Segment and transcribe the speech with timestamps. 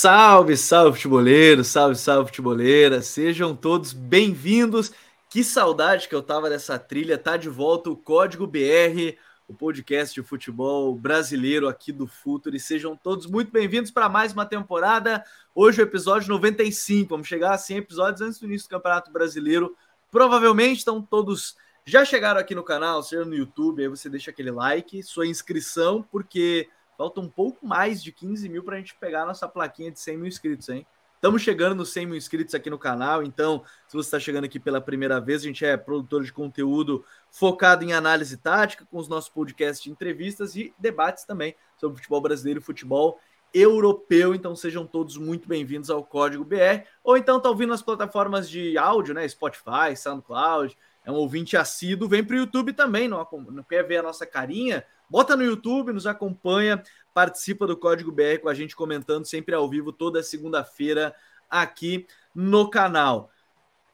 [0.00, 3.02] Salve, salve futeboleiro, salve, salve futeboleira.
[3.02, 4.92] Sejam todos bem-vindos.
[5.28, 7.18] Que saudade que eu tava dessa trilha.
[7.18, 12.56] Tá de volta o Código BR, o podcast de futebol brasileiro aqui do Futuro.
[12.60, 15.24] Sejam todos muito bem-vindos para mais uma temporada.
[15.52, 17.08] Hoje o episódio 95.
[17.08, 19.74] Vamos chegar a 100 episódios antes do início do Campeonato Brasileiro.
[20.12, 24.50] Provavelmente estão todos já chegaram aqui no canal, seja no YouTube, aí você deixa aquele
[24.50, 29.22] like, sua inscrição, porque falta um pouco mais de 15 mil para a gente pegar
[29.22, 30.84] a nossa plaquinha de 100 mil inscritos, hein?
[31.14, 34.58] Estamos chegando nos 100 mil inscritos aqui no canal, então, se você está chegando aqui
[34.58, 39.08] pela primeira vez, a gente é produtor de conteúdo focado em análise tática, com os
[39.08, 43.20] nossos podcasts de entrevistas e debates também sobre futebol brasileiro e futebol
[43.54, 44.34] europeu.
[44.34, 48.76] Então, sejam todos muito bem-vindos ao Código BR, ou então tá ouvindo nas plataformas de
[48.76, 49.26] áudio, né?
[49.26, 53.24] Spotify, SoundCloud, é um ouvinte assíduo, vem para o YouTube também, não
[53.68, 54.84] quer ver a nossa carinha?
[55.10, 56.82] Bota no YouTube, nos acompanha,
[57.14, 61.14] participa do Código BR com a gente comentando sempre ao vivo toda segunda-feira
[61.48, 63.30] aqui no canal.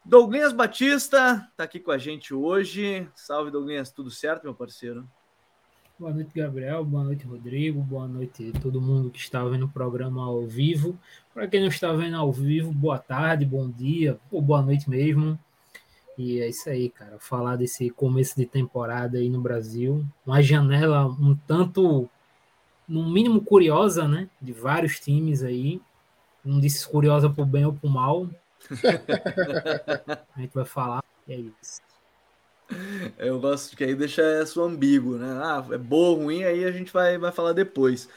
[0.05, 3.09] Douglas Batista está aqui com a gente hoje.
[3.15, 5.09] Salve, Douglas, tudo certo, meu parceiro?
[5.97, 6.84] Boa noite, Gabriel.
[6.84, 7.81] Boa noite, Rodrigo.
[7.81, 10.99] Boa noite todo mundo que está vendo o programa ao vivo.
[11.33, 15.39] Para quem não está vendo ao vivo, boa tarde, bom dia ou boa noite mesmo.
[16.17, 17.19] E é isso aí, cara.
[17.19, 20.05] Falar desse começo de temporada aí no Brasil.
[20.27, 22.09] Uma janela um tanto,
[22.89, 24.29] no mínimo, curiosa, né?
[24.41, 25.81] De vários times aí.
[26.45, 28.29] Não disse curiosa pro bem ou pro mal.
[30.37, 31.03] a gente vai falar.
[31.27, 31.83] E é isso.
[33.19, 35.28] Eu gosto que aí deixa isso ambíguo, né?
[35.43, 38.09] Ah, é bom, ruim, aí a gente vai, vai falar depois.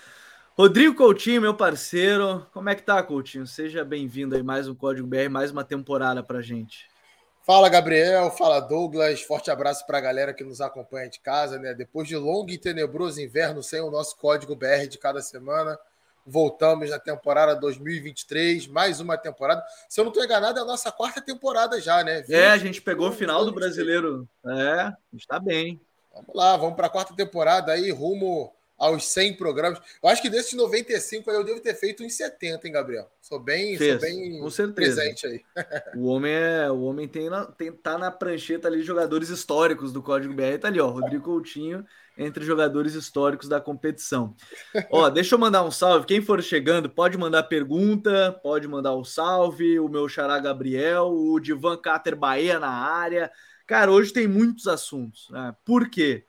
[0.58, 3.46] Rodrigo Coutinho, meu parceiro, como é que tá, Coutinho?
[3.46, 6.88] Seja bem-vindo aí mais um Código BR, mais uma temporada pra gente.
[7.48, 8.30] Fala, Gabriel.
[8.30, 9.22] Fala, Douglas.
[9.22, 11.74] Forte abraço para a galera que nos acompanha de casa, né?
[11.74, 15.80] Depois de longo e tenebroso inverno sem o nosso código BR de cada semana,
[16.26, 19.64] voltamos na temporada 2023, mais uma temporada.
[19.88, 22.20] Se eu não estou enganado, é a nossa quarta temporada já, né?
[22.20, 24.28] 20, é, a gente pegou o final do brasileiro.
[24.46, 25.80] É, está bem.
[26.14, 29.80] Vamos lá, vamos para a quarta temporada aí, rumo aos 100 programas.
[30.02, 33.10] Eu acho que desses 95 aí eu devo ter feito uns 70, hein, Gabriel?
[33.22, 35.02] Sou bem, Fez, sou bem com certeza.
[35.02, 35.42] presente aí.
[35.96, 40.02] o homem é, o homem tem, na, tem tá na prancheta ali jogadores históricos do
[40.02, 41.86] Código BR, tá ali, ó, Rodrigo Coutinho
[42.18, 44.36] entre jogadores históricos da competição.
[44.92, 46.08] Ó, deixa eu mandar um salve.
[46.08, 49.80] Quem for chegando, pode mandar pergunta, pode mandar o um salve.
[49.80, 53.32] O meu xará Gabriel, o Divan Cater Bahia na área.
[53.68, 55.30] Cara, hoje tem muitos assuntos.
[55.30, 55.56] Né?
[55.64, 56.26] Por quê?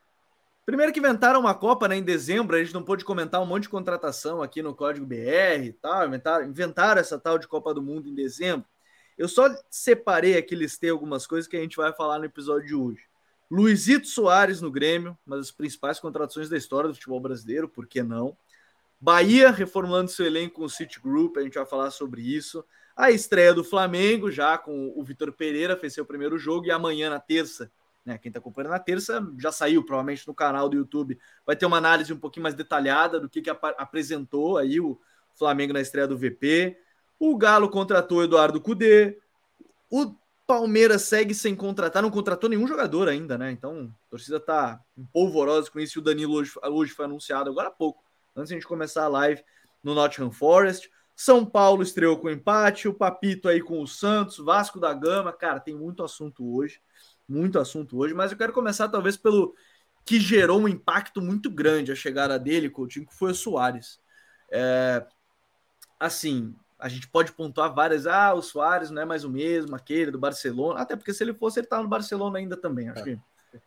[0.68, 3.62] Primeiro que inventaram uma Copa né, em dezembro, a gente não pôde comentar um monte
[3.62, 6.06] de contratação aqui no Código BR e tal.
[6.06, 8.68] Inventaram, inventaram essa tal de Copa do Mundo em dezembro.
[9.16, 12.74] Eu só separei aqui, listei algumas coisas que a gente vai falar no episódio de
[12.74, 13.00] hoje.
[13.50, 18.02] Luizito Soares no Grêmio, uma das principais contratações da história do futebol brasileiro, por que
[18.02, 18.36] não?
[19.00, 22.62] Bahia reformulando seu elenco com o City Group, a gente vai falar sobre isso.
[22.94, 27.08] A estreia do Flamengo, já com o Vitor Pereira, fez seu primeiro jogo, e amanhã,
[27.08, 27.72] na terça,
[28.08, 28.18] né?
[28.18, 31.18] Quem está acompanhando na terça já saiu, provavelmente no canal do YouTube.
[31.46, 34.98] Vai ter uma análise um pouquinho mais detalhada do que, que ap apresentou aí o
[35.34, 36.76] Flamengo na estreia do VP.
[37.20, 39.18] O Galo contratou Eduardo Cudê.
[39.90, 40.14] O
[40.46, 43.50] Palmeiras segue sem contratar, não contratou nenhum jogador ainda, né?
[43.52, 44.80] Então a torcida tá
[45.12, 45.98] polvorosa com isso.
[45.98, 48.02] E o Danilo hoje, hoje foi anunciado agora há pouco,
[48.34, 49.42] antes de a gente começar a live
[49.84, 50.90] no Nottingham Forest.
[51.14, 55.60] São Paulo estreou com empate, o Papito aí com o Santos, Vasco da Gama, cara,
[55.60, 56.80] tem muito assunto hoje
[57.28, 59.54] muito assunto hoje, mas eu quero começar talvez pelo
[60.04, 64.00] que gerou um impacto muito grande a chegada dele, Coutinho, que foi o Soares.
[64.50, 65.06] É,
[66.00, 70.10] assim, a gente pode pontuar várias, ah, o Soares não é mais o mesmo, aquele
[70.10, 73.04] do Barcelona, até porque se ele fosse, ele tá no Barcelona ainda também, acho é.
[73.04, 73.20] que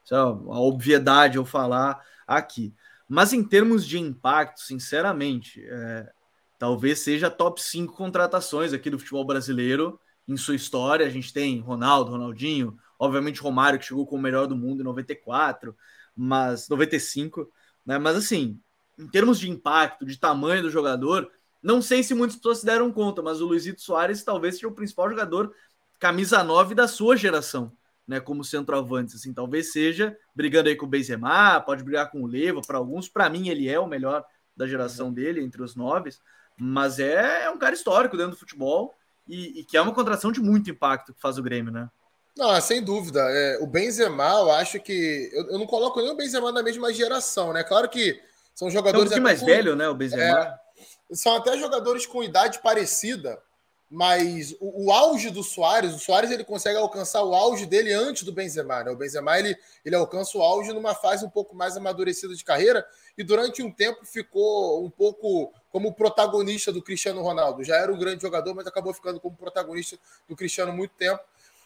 [0.03, 2.73] isso é uma obviedade eu falar aqui.
[3.07, 6.09] Mas em termos de impacto, sinceramente, é,
[6.57, 11.05] talvez seja top 5 contratações aqui do futebol brasileiro em sua história.
[11.05, 14.83] A gente tem Ronaldo, Ronaldinho, Obviamente, Romário, que chegou com o melhor do mundo em
[14.83, 15.75] 94,
[16.15, 17.51] mas 95,
[17.83, 17.97] né?
[17.97, 18.59] Mas assim,
[18.95, 21.27] em termos de impacto, de tamanho do jogador,
[21.63, 24.71] não sei se muitas pessoas se deram conta, mas o Luizito Soares talvez seja o
[24.71, 25.51] principal jogador
[25.99, 27.75] camisa 9 da sua geração,
[28.07, 28.19] né?
[28.19, 32.61] Como centroavante, assim, talvez seja brigando aí com o Benzema, pode brigar com o Leva,
[32.61, 34.23] para alguns, para mim ele é o melhor
[34.55, 35.13] da geração uhum.
[35.13, 36.11] dele entre os nove,
[36.55, 38.93] mas é, é, um cara histórico dentro do futebol
[39.27, 41.89] e, e que é uma contratação de muito impacto que faz o Grêmio, né?
[42.37, 43.21] Não, sem dúvida.
[43.29, 45.29] É, o Benzema, eu acho que.
[45.33, 47.63] Eu, eu, não coloco nem o Benzema na mesma geração, né?
[47.63, 48.21] Claro que
[48.55, 49.11] são jogadores.
[49.11, 49.87] É um mais com, velho, né?
[49.89, 50.23] O Benzema.
[50.23, 53.41] É, são até jogadores com idade parecida,
[53.89, 58.23] mas o, o, auge do Soares, o Soares ele consegue alcançar o auge dele antes
[58.23, 58.91] do Benzema, né?
[58.91, 62.85] O Benzema ele, ele alcança o auge numa fase um pouco mais amadurecida de carreira
[63.17, 67.65] e durante um tempo ficou um pouco como protagonista do Cristiano Ronaldo.
[67.65, 71.21] Já era um grande jogador, mas acabou ficando como protagonista do Cristiano muito tempo.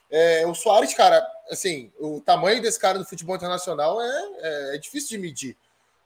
[0.09, 4.77] É, o Soares, cara, assim, o tamanho desse cara no futebol internacional é, é, é
[4.77, 5.57] difícil de medir.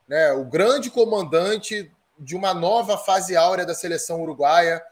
[0.08, 0.32] Né?
[0.32, 4.82] O grande comandante de uma nova fase áurea da seleção uruguaia,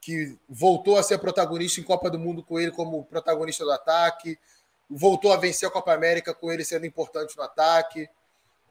[0.00, 4.38] que voltou a ser protagonista em Copa do Mundo com ele como protagonista do ataque,
[4.90, 8.08] voltou a vencer a Copa América com ele sendo importante no ataque.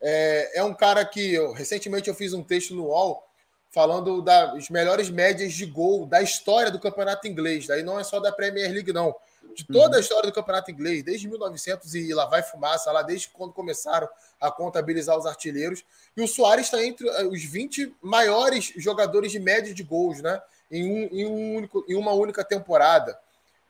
[0.02, 3.24] É, é um cara que eu, recentemente eu fiz um texto no UOL
[3.70, 7.68] falando das melhores médias de gol da história do campeonato inglês.
[7.68, 9.16] Daí não é só da Premier League, não.
[9.54, 10.00] De toda a uhum.
[10.00, 14.08] história do campeonato inglês, desde 1900 e lá vai fumaça, lá desde quando começaram
[14.40, 15.84] a contabilizar os artilheiros.
[16.16, 20.42] E o Soares está entre eh, os 20 maiores jogadores de média de gols, né?
[20.72, 23.20] em, um, em, um único, em uma única temporada.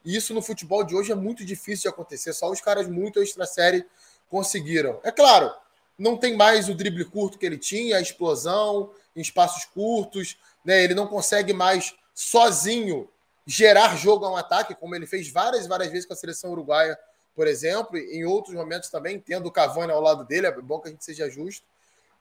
[0.05, 2.31] E isso no futebol de hoje é muito difícil de acontecer.
[2.33, 3.85] Só os caras muito extra-série
[4.29, 4.99] conseguiram.
[5.03, 5.51] É claro,
[5.97, 10.37] não tem mais o drible curto que ele tinha, a explosão em espaços curtos.
[10.63, 10.83] Né?
[10.83, 13.09] Ele não consegue mais sozinho
[13.51, 16.97] gerar jogo a um ataque, como ele fez várias várias vezes com a seleção uruguaia,
[17.35, 20.79] por exemplo, e em outros momentos também, tendo o Cavani ao lado dele, é bom
[20.79, 21.65] que a gente seja justo.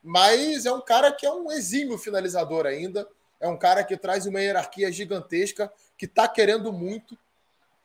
[0.02, 3.06] Mas é um cara que é um exímio finalizador ainda.
[3.38, 7.16] É um cara que traz uma hierarquia gigantesca, que está querendo muito.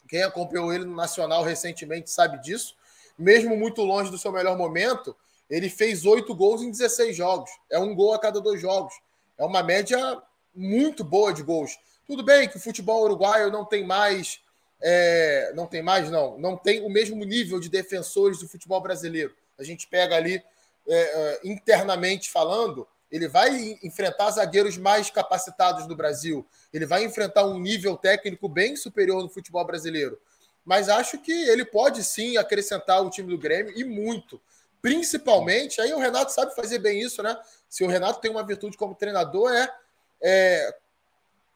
[0.07, 2.75] Quem acompanhou ele no Nacional recentemente sabe disso.
[3.18, 5.15] Mesmo muito longe do seu melhor momento,
[5.50, 7.51] ele fez oito gols em 16 jogos.
[7.69, 8.94] É um gol a cada dois jogos.
[9.38, 10.21] É uma média
[10.53, 11.77] muito boa de gols.
[12.07, 14.39] Tudo bem que o futebol uruguaio não tem mais.
[14.81, 16.37] É, não tem mais, não.
[16.37, 19.33] Não tem o mesmo nível de defensores do futebol brasileiro.
[19.57, 20.43] A gente pega ali,
[20.87, 27.45] é, é internamente falando, ele vai enfrentar zagueiros mais capacitados do Brasil, ele vai enfrentar
[27.45, 30.19] um nível técnico bem superior no futebol brasileiro.
[30.65, 34.41] Mas acho que ele pode sim acrescentar o time do Grêmio e muito.
[34.81, 37.37] Principalmente, aí o Renato sabe fazer bem isso, né?
[37.69, 39.71] Se o Renato tem uma virtude como treinador, é,
[40.21, 40.75] é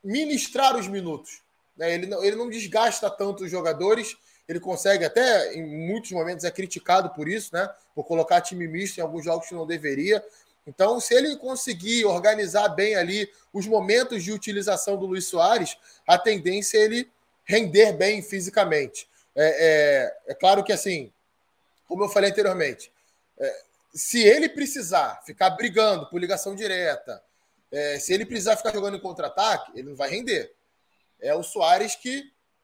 [0.03, 1.41] ministrar os minutos.
[1.77, 1.93] Né?
[1.93, 4.17] Ele, não, ele não desgasta tanto os jogadores,
[4.47, 7.69] ele consegue, até em muitos momentos é criticado por isso, né?
[7.93, 10.25] Por colocar time misto em alguns jogos que não deveria.
[10.65, 16.17] Então, se ele conseguir organizar bem ali os momentos de utilização do Luiz Soares, a
[16.17, 17.11] tendência é ele
[17.45, 19.07] render bem fisicamente.
[19.35, 21.11] É, é, é claro que, assim,
[21.87, 22.91] como eu falei anteriormente,
[23.39, 23.61] é,
[23.93, 27.21] se ele precisar ficar brigando por ligação direta,
[27.71, 30.54] é, se ele precisar ficar jogando em contra-ataque, ele não vai render.
[31.19, 32.24] É o Soares que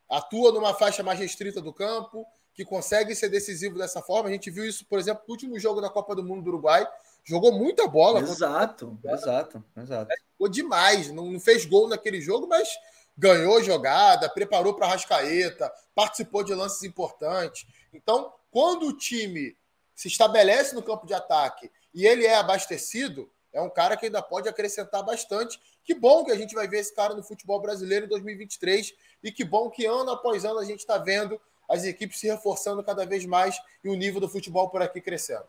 [0.10, 4.30] atua numa faixa mais restrita do campo, que consegue ser decisivo dessa forma.
[4.30, 6.88] A gente viu isso, por exemplo, no último jogo da Copa do Mundo do Uruguai,
[7.26, 8.20] Jogou muita bola.
[8.20, 10.14] Exato, exato, exato.
[10.34, 11.12] Jogou demais.
[11.12, 12.70] Não, não fez gol naquele jogo, mas
[13.18, 17.66] ganhou jogada, preparou para a Rascaeta, participou de lances importantes.
[17.92, 19.58] Então, quando o time
[19.96, 24.22] se estabelece no campo de ataque e ele é abastecido, é um cara que ainda
[24.22, 25.60] pode acrescentar bastante.
[25.84, 28.94] Que bom que a gente vai ver esse cara no futebol brasileiro em 2023
[29.24, 32.84] e que bom que ano após ano a gente está vendo as equipes se reforçando
[32.84, 35.46] cada vez mais e o nível do futebol por aqui crescendo.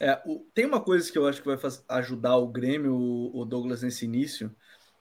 [0.00, 1.58] É, o, tem uma coisa que eu acho que vai
[1.88, 4.54] ajudar o Grêmio, o, o Douglas, nesse início,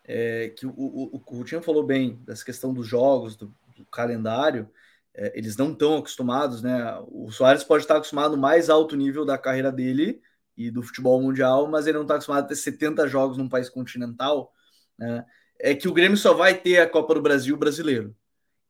[0.04, 4.68] é, que o, o, o Coutinho falou bem dessa questão dos jogos, do, do calendário,
[5.14, 6.98] é, eles não estão acostumados, né?
[7.08, 10.22] O Soares pode estar acostumado no mais alto nível da carreira dele
[10.58, 13.70] e do futebol mundial, mas ele não está acostumado a ter 70 jogos num país
[13.70, 14.52] continental,
[14.98, 15.26] né?
[15.60, 18.16] É que o Grêmio só vai ter a Copa do Brasil brasileiro.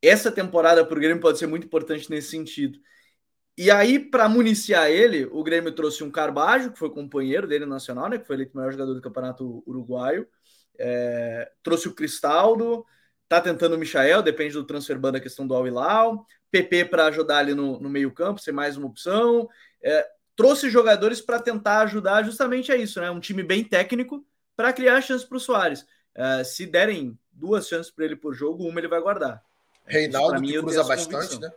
[0.01, 2.79] Essa temporada para o Grêmio pode ser muito importante nesse sentido.
[3.57, 7.71] E aí, para municiar ele, o Grêmio trouxe um Carbajo, que foi companheiro dele no
[7.71, 10.27] Nacional, né, que foi eleito o melhor jogador do Campeonato Uruguaio.
[10.77, 12.85] É, trouxe o Cristaldo,
[13.27, 16.25] tá tentando o Michael, depende do transfer ban da questão do Al Hilal.
[16.51, 19.49] PP para ajudar ali no, no meio-campo, ser mais uma opção.
[19.83, 23.09] É, trouxe jogadores para tentar ajudar justamente a isso, né?
[23.09, 24.23] Um time bem técnico
[24.55, 25.85] para criar chances para o Soares.
[26.15, 29.43] É, se derem duas chances para ele por jogo, uma ele vai guardar.
[29.85, 31.51] Reinaldo mim, que cruza bastante, né?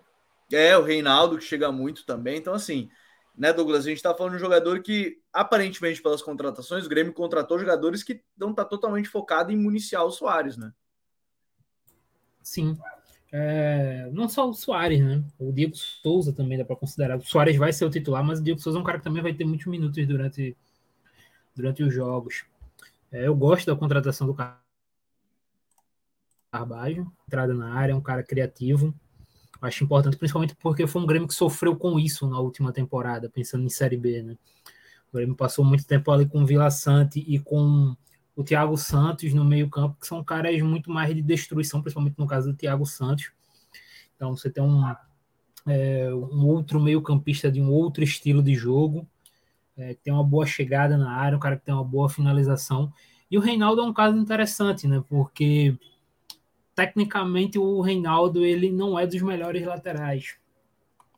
[0.50, 2.38] É, o Reinaldo que chega muito também.
[2.38, 2.88] Então, assim,
[3.36, 3.86] né, Douglas?
[3.86, 8.02] A gente tá falando de um jogador que, aparentemente, pelas contratações, o Grêmio contratou jogadores
[8.02, 10.72] que não tá totalmente focado em municiar o Soares, né?
[12.42, 12.78] Sim.
[13.32, 15.22] É, não só o Soares, né?
[15.38, 17.18] O Diego Souza também dá para considerar.
[17.18, 19.22] O Soares vai ser o titular, mas o Diego Souza é um cara que também
[19.22, 20.56] vai ter muitos minutos durante,
[21.54, 22.44] durante os jogos.
[23.12, 24.36] É, eu gosto da contratação do
[26.52, 28.94] Carvalho, entrada na área, é um cara criativo,
[29.60, 33.64] Acho importante, principalmente porque foi um Grêmio que sofreu com isso na última temporada, pensando
[33.64, 34.36] em Série B, né?
[35.12, 37.94] O Grêmio passou muito tempo ali com o Vila Sante e com
[38.34, 42.50] o Thiago Santos no meio-campo, que são caras muito mais de destruição, principalmente no caso
[42.50, 43.32] do Thiago Santos.
[44.16, 44.82] Então você tem um,
[45.66, 49.06] é, um outro meio-campista de um outro estilo de jogo,
[49.76, 52.92] é, tem uma boa chegada na área, um cara que tem uma boa finalização.
[53.30, 55.02] E o Reinaldo é um caso interessante, né?
[55.08, 55.76] Porque
[56.74, 60.36] tecnicamente o Reinaldo ele não é dos melhores laterais.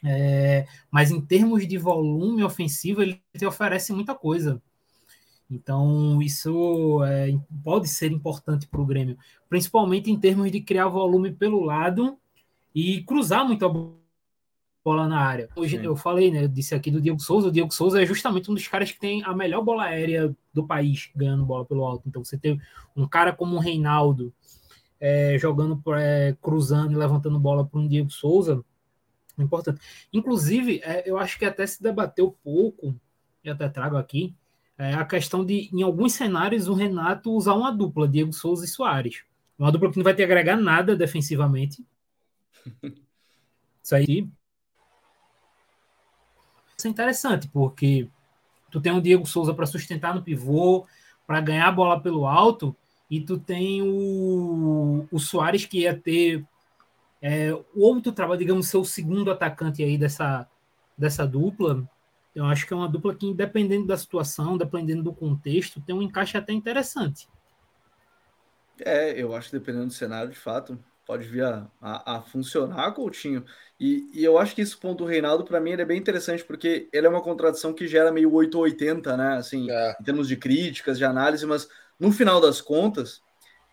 [0.04, 4.60] É, mas em termos de volume ofensivo, ele te oferece muita coisa.
[5.52, 9.18] Então, isso é, pode ser importante para o Grêmio,
[9.48, 12.16] principalmente em termos de criar volume pelo lado
[12.74, 15.48] e cruzar muito a bola na área.
[15.54, 15.84] Hoje Sim.
[15.84, 16.44] eu falei, né?
[16.44, 17.48] Eu disse aqui do Diego Souza.
[17.48, 20.66] O Diego Souza é justamente um dos caras que tem a melhor bola aérea do
[20.66, 22.08] país, ganhando bola pelo alto.
[22.08, 22.58] Então, você tem
[22.96, 24.32] um cara como o Reinaldo
[24.98, 28.64] é, jogando, é, cruzando e levantando bola para um Diego Souza,
[29.36, 29.80] é importante.
[30.12, 32.94] Inclusive, é, eu acho que até se debateu pouco,
[33.44, 34.34] e até trago aqui,
[34.78, 38.68] é a questão de, em alguns cenários, o Renato usar uma dupla, Diego Souza e
[38.68, 39.22] Soares.
[39.58, 41.84] Uma dupla que não vai te agregar nada defensivamente.
[43.82, 44.28] Isso aí
[46.82, 48.08] isso é interessante, porque
[48.68, 50.84] tu tem o Diego Souza para sustentar no pivô,
[51.24, 52.74] para ganhar a bola pelo alto,
[53.08, 56.44] e tu tem o, o Soares que ia ter
[57.20, 60.48] é, o outro trabalho, digamos, ser o segundo atacante aí dessa,
[60.98, 61.88] dessa dupla.
[62.34, 66.02] Eu acho que é uma dupla que, dependendo da situação, dependendo do contexto, tem um
[66.02, 67.28] encaixe até interessante.
[68.80, 72.92] É, eu acho que dependendo do cenário, de fato, pode vir a, a, a funcionar,
[72.92, 73.44] Coutinho.
[73.78, 76.44] E, e, eu acho que esse ponto do Reinaldo, para mim, ele é bem interessante,
[76.44, 79.36] porque ele é uma contradição que gera meio 880, né?
[79.36, 79.96] Assim, é.
[80.00, 83.20] em termos de críticas, de análise, mas no final das contas,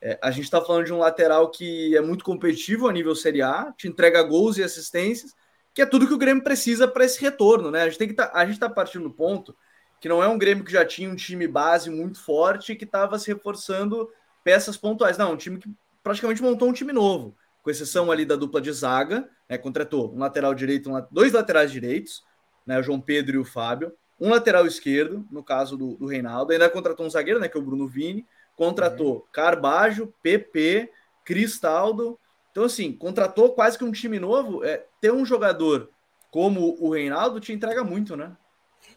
[0.01, 3.41] é, a gente está falando de um lateral que é muito competitivo a nível Série
[3.41, 5.35] A, te entrega gols e assistências,
[5.79, 7.83] que é tudo que o Grêmio precisa para esse retorno, né?
[7.83, 9.55] A gente tem que tá, a gente está partindo do ponto
[10.01, 12.83] que não é um Grêmio que já tinha um time base muito forte e que
[12.83, 14.09] estava se reforçando
[14.43, 15.17] peças pontuais.
[15.17, 17.33] Não, um time que praticamente montou um time novo,
[17.63, 21.71] com exceção ali da dupla de zaga, né, contratou um lateral direito, um, dois laterais
[21.71, 22.25] direitos,
[22.65, 26.51] né, o João Pedro e o Fábio, um lateral esquerdo, no caso do, do Reinaldo,
[26.51, 29.23] ainda contratou um zagueiro, né, que é o Bruno Vini, contratou uhum.
[29.31, 30.91] Carbajo, PP,
[31.23, 32.19] Cristaldo,
[32.51, 35.89] então assim, contratou quase que um time novo, é, ter um jogador
[36.31, 38.31] como o Reinaldo te entrega muito, né?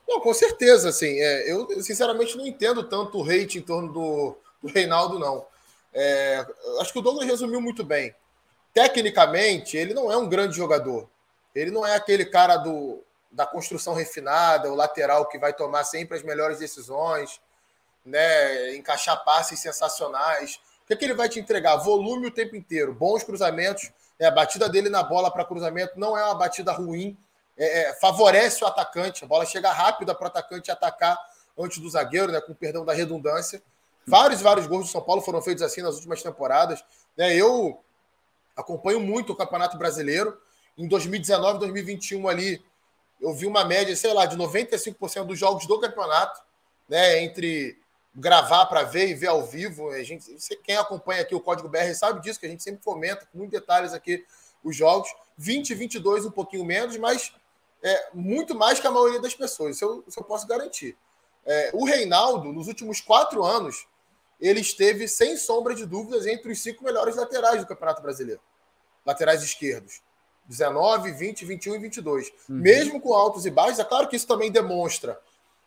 [0.07, 4.37] Não, com certeza, assim, é, eu sinceramente não entendo tanto o hate em torno do,
[4.63, 5.47] do Reinaldo, não.
[5.93, 6.47] É,
[6.81, 8.15] acho que o Douglas resumiu muito bem.
[8.73, 11.09] Tecnicamente, ele não é um grande jogador.
[11.55, 16.17] Ele não é aquele cara do, da construção refinada, o lateral que vai tomar sempre
[16.17, 17.41] as melhores decisões,
[18.05, 20.61] né, encaixar passes sensacionais.
[20.85, 21.77] O que, é que ele vai te entregar?
[21.77, 23.91] Volume o tempo inteiro, bons cruzamentos.
[24.19, 27.17] Né, a batida dele na bola para cruzamento não é uma batida ruim,
[27.57, 29.25] é, é, favorece o atacante.
[29.25, 31.19] A bola chega rápida para o atacante atacar
[31.59, 33.63] antes do zagueiro, né, com perdão da redundância.
[34.07, 36.85] Vários vários gols do São Paulo foram feitos assim nas últimas temporadas.
[37.17, 37.35] Né?
[37.37, 37.81] Eu
[38.57, 40.37] acompanho muito o Campeonato Brasileiro.
[40.77, 42.65] Em 2019, 2021 ali,
[43.21, 46.43] eu vi uma média, sei lá, de 95% dos jogos do campeonato,
[46.89, 47.23] né?
[47.23, 47.79] Entre
[48.15, 49.91] gravar para ver e ver ao vivo.
[49.91, 53.27] A gente, quem acompanha aqui o Código BR sabe disso, que a gente sempre comenta
[53.27, 54.25] com muitos detalhes aqui
[54.63, 55.09] os jogos.
[55.37, 57.33] 20, 22, um pouquinho menos, mas
[57.83, 59.77] é, muito mais que a maioria das pessoas.
[59.77, 60.97] Isso eu, isso eu posso garantir.
[61.45, 63.87] É, o Reinaldo, nos últimos quatro anos,
[64.41, 68.41] ele esteve, sem sombra de dúvidas, entre os cinco melhores laterais do Campeonato Brasileiro.
[69.05, 70.01] Laterais esquerdos.
[70.47, 72.29] 19, 20, 21 e 22.
[72.29, 72.57] Uhum.
[72.57, 75.19] Mesmo com altos e baixos, é claro que isso também demonstra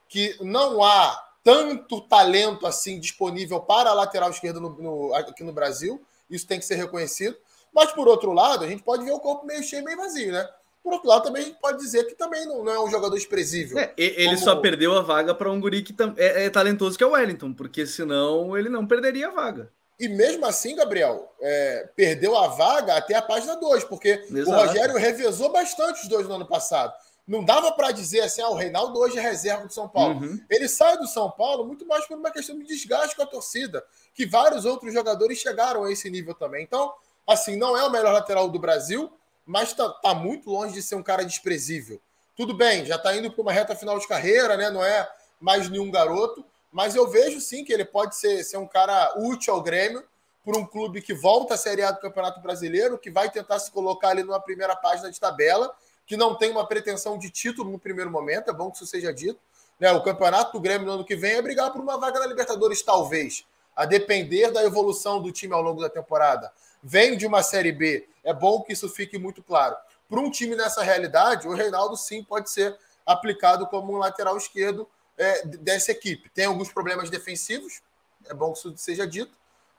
[0.08, 5.54] que não há tanto talento assim disponível para a lateral esquerda no, no, aqui no
[5.54, 6.04] Brasil.
[6.28, 7.38] Isso tem que ser reconhecido.
[7.72, 10.50] Mas, por outro lado, a gente pode ver o corpo meio cheio, meio vazio, né?
[10.84, 13.14] Por outro lado, também a gente pode dizer que também não, não é um jogador
[13.14, 13.78] desprezível.
[13.78, 14.38] É, ele como...
[14.40, 17.54] só perdeu a vaga para um guri que é, é, talentoso, que é o Wellington,
[17.54, 19.72] porque senão ele não perderia a vaga.
[20.00, 24.50] E mesmo assim, Gabriel, é, perdeu a vaga até a página 2, porque Exato.
[24.50, 26.92] o Rogério revezou bastante os dois no ano passado.
[27.28, 30.22] Não dava para dizer assim, ah, o Reinaldo hoje é reserva do São Paulo.
[30.22, 30.40] Uhum.
[30.50, 33.84] Ele sai do São Paulo muito mais por uma questão de desgaste com a torcida,
[34.14, 36.64] que vários outros jogadores chegaram a esse nível também.
[36.64, 36.94] Então,
[37.26, 39.12] assim, não é o melhor lateral do Brasil,
[39.46, 42.00] mas está tá muito longe de ser um cara desprezível.
[42.36, 44.70] Tudo bem, já está indo para uma reta final de carreira, né?
[44.70, 48.68] Não é mais nenhum garoto, mas eu vejo sim que ele pode ser, ser um
[48.68, 50.04] cara útil ao Grêmio
[50.44, 53.72] por um clube que volta à Série A do Campeonato Brasileiro, que vai tentar se
[53.72, 55.74] colocar ali numa primeira página de tabela,
[56.06, 59.14] que não tem uma pretensão de título no primeiro momento, é bom que isso seja
[59.14, 59.40] dito.
[59.80, 59.92] Né?
[59.92, 62.82] O campeonato do Grêmio no ano que vem é brigar por uma vaga na Libertadores,
[62.82, 63.46] talvez,
[63.76, 66.52] a depender da evolução do time ao longo da temporada.
[66.82, 69.76] Vem de uma Série B, é bom que isso fique muito claro.
[70.08, 74.88] Para um time nessa realidade, o Reinaldo sim pode ser aplicado como um lateral esquerdo
[75.18, 76.30] é, dessa equipe.
[76.30, 77.82] Tem alguns problemas defensivos,
[78.26, 79.36] é bom que isso seja dito,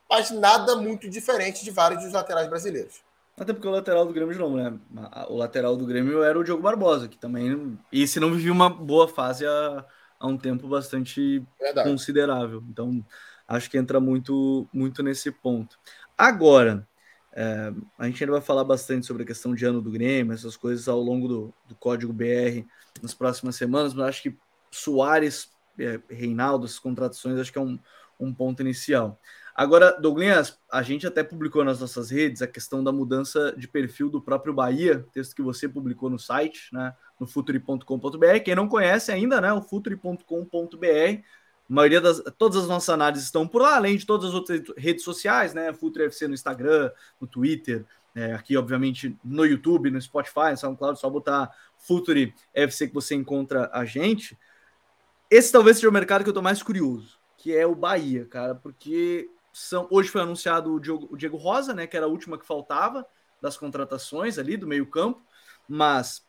[0.08, 3.05] mas nada muito diferente de vários dos laterais brasileiros.
[3.38, 4.78] Até porque o lateral do Grêmio não, né?
[5.28, 7.78] O lateral do Grêmio era o Diogo Barbosa, que também.
[7.92, 9.84] E se não vivia uma boa fase há,
[10.18, 11.88] há um tempo bastante Verdade.
[11.88, 12.64] considerável.
[12.70, 13.04] Então,
[13.46, 15.78] acho que entra muito, muito nesse ponto.
[16.16, 16.88] Agora,
[17.34, 20.56] é, a gente ainda vai falar bastante sobre a questão de ano do Grêmio, essas
[20.56, 22.64] coisas ao longo do, do código BR
[23.02, 24.38] nas próximas semanas, mas acho que
[24.70, 27.78] Soares, é, Reinaldo, essas contratações, acho que é um,
[28.18, 29.20] um ponto inicial.
[29.58, 34.10] Agora, Douglas, a gente até publicou nas nossas redes a questão da mudança de perfil
[34.10, 38.40] do próprio Bahia, texto que você publicou no site, né, no futuri.com.br.
[38.44, 40.26] Quem não conhece ainda, né, o futuri.com.br.
[40.28, 44.60] A maioria das todas as nossas análises estão por lá, além de todas as outras
[44.76, 50.00] redes sociais, né, Futuri FC no Instagram, no Twitter, é, aqui obviamente no YouTube, no
[50.00, 54.36] Spotify, no SoundCloud, só botar Futuri FC que você encontra a gente.
[55.30, 58.54] Esse talvez seja o mercado que eu tô mais curioso, que é o Bahia, cara,
[58.54, 62.36] porque são, hoje foi anunciado o Diego, o Diego Rosa, né, que era a última
[62.36, 63.06] que faltava
[63.40, 65.22] das contratações ali do meio-campo,
[65.66, 66.22] mas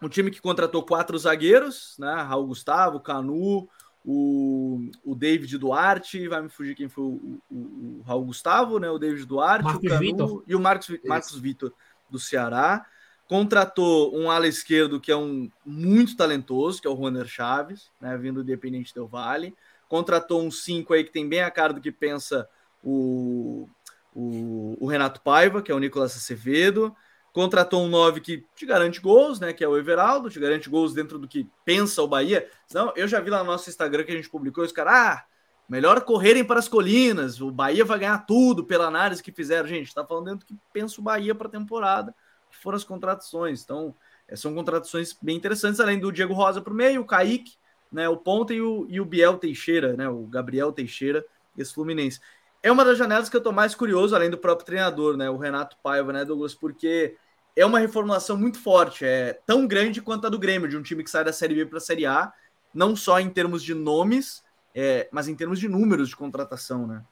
[0.00, 3.68] um time que contratou quatro zagueiros, né, Raul Gustavo, Canu,
[4.02, 8.88] o, o David Duarte, vai me fugir quem foi o, o, o Raul Gustavo, né,
[8.88, 10.44] o David Duarte, Marcos o Canu Vitor.
[10.46, 11.72] e o Marcos, Marcos Vitor
[12.08, 12.86] do Ceará.
[13.28, 18.16] Contratou um ala esquerdo que é um muito talentoso, que é o Juaner Chaves, né,
[18.16, 19.54] vindo do Independente Del Vale
[19.88, 22.48] contratou um 5 aí que tem bem a cara do que pensa
[22.82, 23.68] o,
[24.14, 26.94] o, o, Renato Paiva, que é o Nicolas Acevedo.
[27.32, 29.52] Contratou um 9 que te garante gols, né?
[29.52, 32.48] Que é o Everaldo, te garante gols dentro do que pensa o Bahia.
[32.72, 35.24] Não, eu já vi lá no nosso Instagram que a gente publicou, os caras, ah,
[35.68, 39.66] melhor correrem para as colinas, o Bahia vai ganhar tudo pela análise que fizeram.
[39.66, 42.14] Gente, está falando dentro do que pensa o Bahia para a temporada,
[42.50, 43.62] que foram as contratações.
[43.64, 43.94] Então,
[44.28, 47.54] é, são contratações bem interessantes, além do Diego Rosa para o meio, o Kaique,
[47.92, 51.24] né, o Ponta e o, e o Biel Teixeira, né, o Gabriel Teixeira,
[51.56, 52.20] esse Fluminense.
[52.62, 55.36] É uma das janelas que eu estou mais curioso, além do próprio treinador, né, o
[55.36, 57.16] Renato Paiva, né, Douglas, porque
[57.56, 61.04] é uma reformulação muito forte, é tão grande quanto a do Grêmio, de um time
[61.04, 62.32] que sai da Série B para a Série A,
[62.72, 64.42] não só em termos de nomes,
[64.74, 67.04] é, mas em termos de números de contratação, né?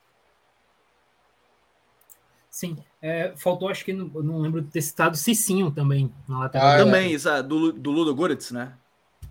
[2.51, 6.69] Sim, é, faltou, acho que não, não lembro de ter citado Cicinho também na lateral.
[6.69, 7.43] Ah, também, é.
[7.43, 8.75] do, do Ludo Goretz, né?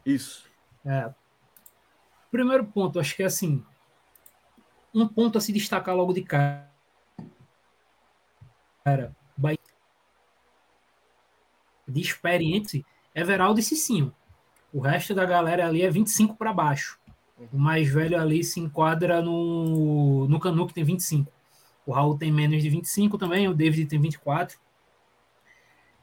[0.04, 0.46] Isso.
[0.84, 1.14] É,
[2.32, 3.64] Primeiro ponto, acho que é assim,
[4.94, 6.72] um ponto a se destacar logo de cara.
[8.84, 9.16] Cara,
[11.92, 14.14] de experiente, Everaldo e Cicinho.
[14.74, 16.98] O resto da galera ali é 25 para baixo.
[17.52, 21.32] O mais velho ali se enquadra no, no Canu, que tem 25.
[21.86, 24.58] O Raul tem menos de 25 também, o David tem 24.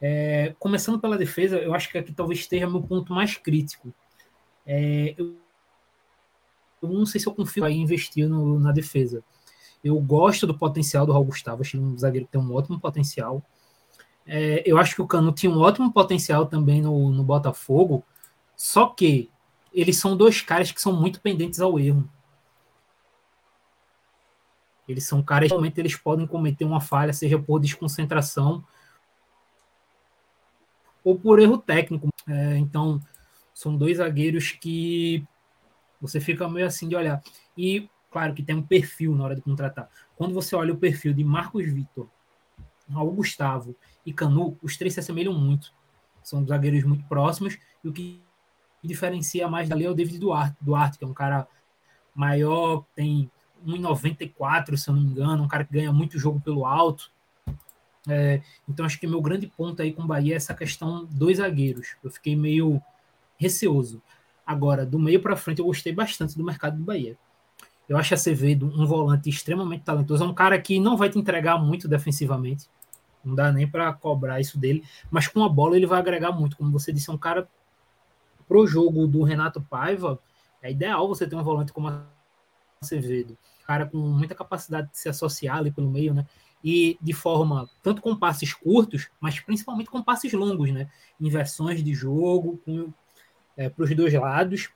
[0.01, 3.93] É, começando pela defesa, eu acho que aqui talvez esteja meu ponto mais crítico.
[4.67, 5.37] É, eu
[6.83, 9.23] eu não sei se eu confio em investir no, na defesa.
[9.83, 13.43] Eu gosto do potencial do Raul Gustavo, achei um zagueiro que tem um ótimo potencial.
[14.27, 18.05] É, eu acho que o Cano tinha um ótimo potencial também no, no Botafogo,
[18.57, 19.31] só que
[19.73, 22.09] eles são dois caras que são muito pendentes ao erro.
[24.89, 28.65] Eles são caras que realmente eles podem cometer uma falha, seja por desconcentração
[31.05, 32.09] ou por erro técnico.
[32.27, 33.01] É, então,
[33.55, 35.27] são dois zagueiros que
[36.01, 37.23] você fica meio assim de olhar.
[37.57, 39.89] E, claro, que tem um perfil na hora de contratar.
[40.17, 42.09] Quando você olha o perfil de Marcos Vitor,
[42.91, 45.73] Raul Gustavo e Canu, os três se assemelham muito.
[46.23, 47.59] São zagueiros muito próximos.
[47.83, 48.23] E o que
[48.83, 51.49] diferencia mais dali é o David Duarte, Duarte que é um cara
[52.15, 53.31] maior, tem
[53.67, 57.11] 1,94, se eu não me engano, um cara que ganha muito jogo pelo alto.
[58.09, 61.37] É, então acho que meu grande ponto aí com o Bahia é essa questão dos
[61.37, 61.97] zagueiros.
[62.03, 62.81] Eu fiquei meio
[63.37, 64.03] receoso.
[64.49, 67.19] Agora, do meio para frente, eu gostei bastante do mercado do Bahia.
[67.87, 70.25] Eu acho Acevedo um volante extremamente talentoso.
[70.25, 72.67] É um cara que não vai te entregar muito defensivamente.
[73.23, 74.83] Não dá nem para cobrar isso dele.
[75.11, 76.57] Mas com a bola ele vai agregar muito.
[76.57, 77.47] Como você disse, é um cara
[78.49, 80.19] pro jogo do Renato Paiva.
[80.63, 81.93] É ideal você ter um volante como
[82.81, 83.37] Acevedo.
[83.67, 86.27] Cara com muita capacidade de se associar ali pelo meio, né?
[86.65, 90.89] E de forma, tanto com passes curtos, mas principalmente com passes longos, né?
[91.21, 92.91] Inversões de jogo, com
[93.59, 94.71] é, para os dois lados.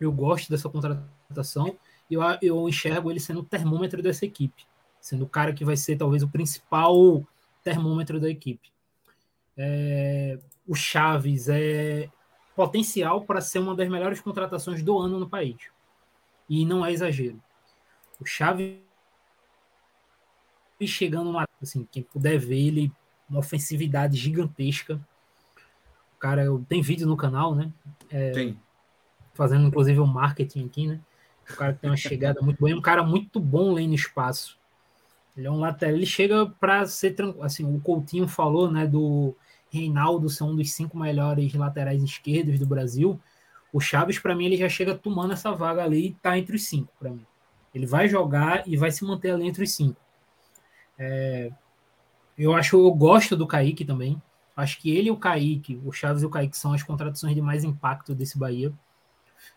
[0.00, 1.76] Eu gosto dessa contratação
[2.08, 4.64] e eu, eu enxergo ele sendo o termômetro dessa equipe,
[5.00, 7.26] sendo o cara que vai ser talvez o principal
[7.64, 8.70] termômetro da equipe.
[9.58, 12.08] É, o Chaves é
[12.54, 15.56] potencial para ser uma das melhores contratações do ano no país.
[16.48, 17.42] E não é exagero.
[18.20, 18.78] O Chaves
[20.86, 22.92] chegando uma, assim, quem puder ver ele,
[23.28, 25.00] uma ofensividade gigantesca,
[26.18, 27.70] cara, eu, tem vídeo no canal, né?
[28.10, 28.60] É, tem.
[29.34, 31.00] Fazendo inclusive o um marketing aqui, né?
[31.50, 34.58] Um cara tem uma chegada muito boa, é um cara muito bom lá no espaço.
[35.36, 39.34] Ele é um lateral, ele chega para ser assim, o Coutinho falou, né, do
[39.70, 43.20] Reinaldo ser um dos cinco melhores laterais esquerdos do Brasil.
[43.70, 46.64] O Chaves, para mim, ele já chega tomando essa vaga ali e tá entre os
[46.64, 47.26] cinco, para mim.
[47.74, 50.00] Ele vai jogar e vai se manter ali entre os cinco.
[50.98, 51.50] É,
[52.38, 54.20] eu acho, eu gosto do Kaique também.
[54.56, 57.42] Acho que ele e o Kaique, o Chaves e o Kaique são as contratações de
[57.42, 58.72] mais impacto desse Bahia.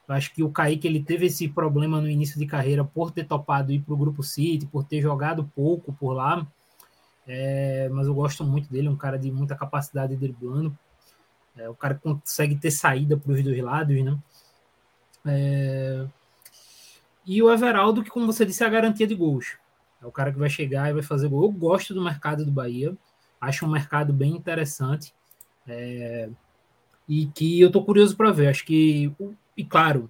[0.07, 3.25] Eu acho que o Kaique ele teve esse problema no início de carreira por ter
[3.25, 6.45] topado ir para o Grupo City, por ter jogado pouco por lá.
[7.25, 10.77] É, mas eu gosto muito dele, um cara de muita capacidade de driblando.
[11.55, 14.17] É, o cara que consegue ter saída para os dois lados, né?
[15.25, 16.07] É,
[17.25, 19.55] e o Everaldo, que, como você disse, é a garantia de gols.
[20.01, 21.43] É o cara que vai chegar e vai fazer gol.
[21.43, 22.97] Eu gosto do mercado do Bahia.
[23.39, 25.13] Acho um mercado bem interessante.
[25.67, 26.30] É,
[27.08, 28.47] e que eu tô curioso para ver.
[28.47, 29.12] Acho que,
[29.58, 30.10] e claro,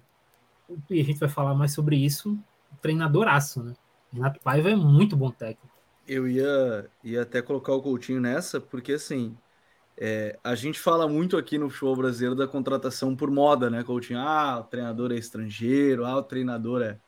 [0.88, 2.38] e a gente vai falar mais sobre isso,
[2.82, 3.74] treinadoraço, né?
[4.12, 5.68] Renato Paiva é muito bom técnico.
[6.06, 9.36] Eu ia, ia até colocar o Coutinho nessa, porque assim,
[9.96, 14.18] é, a gente fala muito aqui no futebol brasileiro da contratação por moda, né, Coutinho?
[14.18, 16.98] Ah, o treinador é estrangeiro, ah, o treinador é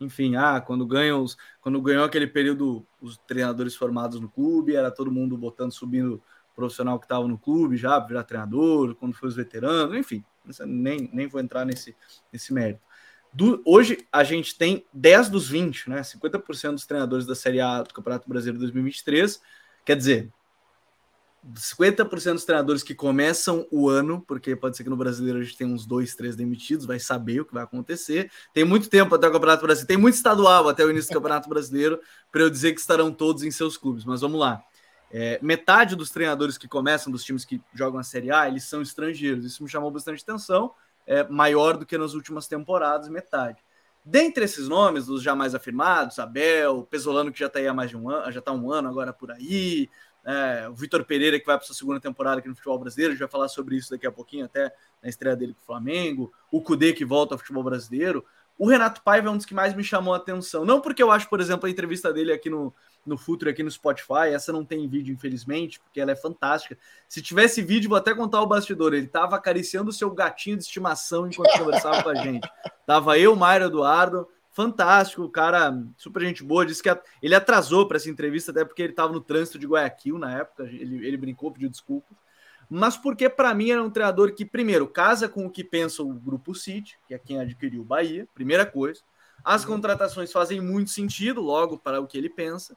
[0.00, 4.90] enfim, ah, quando ganham os, quando ganhou aquele período os treinadores formados no clube, era
[4.90, 6.22] todo mundo botando, subindo
[6.54, 10.24] profissional que estava no clube já, virar treinador, quando foi os veteranos, enfim,
[10.66, 11.94] nem, nem vou entrar nesse,
[12.32, 12.80] nesse mérito.
[13.32, 16.00] Do, hoje a gente tem 10 dos 20, né?
[16.00, 19.40] 50% dos treinadores da Série A do Campeonato Brasileiro 2023.
[19.84, 20.32] Quer dizer,
[21.54, 25.56] 50% dos treinadores que começam o ano, porque pode ser que no brasileiro a gente
[25.56, 28.30] tenha uns dois, três demitidos, vai saber o que vai acontecer.
[28.52, 31.48] Tem muito tempo até o Campeonato Brasileiro, tem muito estadual até o início do Campeonato
[31.48, 34.62] Brasileiro para eu dizer que estarão todos em seus clubes, mas vamos lá.
[35.10, 38.82] É, metade dos treinadores que começam dos times que jogam a Série A, eles são
[38.82, 39.44] estrangeiros.
[39.44, 40.72] Isso me chamou bastante atenção,
[41.06, 43.58] é maior do que nas últimas temporadas, metade.
[44.04, 47.90] Dentre esses nomes, os já mais afirmados, Abel, Pesolano, que já está aí há mais
[47.90, 49.88] de um ano, já está um ano agora por aí,
[50.28, 53.14] é, o Vitor Pereira, que vai para sua segunda temporada aqui no futebol brasileiro, a
[53.14, 54.70] gente vai falar sobre isso daqui a pouquinho, até
[55.02, 58.22] na estreia dele com o Flamengo, o Cudê, que volta ao futebol brasileiro.
[58.58, 60.66] O Renato Paiva é um dos que mais me chamou a atenção.
[60.66, 62.74] Não porque eu acho, por exemplo, a entrevista dele aqui no,
[63.06, 66.76] no Futuro, aqui no Spotify, essa não tem vídeo, infelizmente, porque ela é fantástica.
[67.08, 68.92] Se tivesse vídeo, vou até contar o bastidor.
[68.92, 72.46] Ele estava acariciando o seu gatinho de estimação enquanto conversava com a gente.
[72.84, 76.90] Tava eu, Mário Eduardo, fantástico, o cara super gente boa, disse que
[77.22, 80.64] ele atrasou para essa entrevista até porque ele estava no trânsito de Guayaquil na época,
[80.64, 82.18] ele, ele brincou, pediu desculpas,
[82.68, 86.12] mas porque para mim era um treinador que primeiro casa com o que pensa o
[86.12, 89.00] grupo City, que é quem adquiriu o Bahia, primeira coisa.
[89.44, 89.74] As uhum.
[89.74, 92.76] contratações fazem muito sentido logo para o que ele pensa.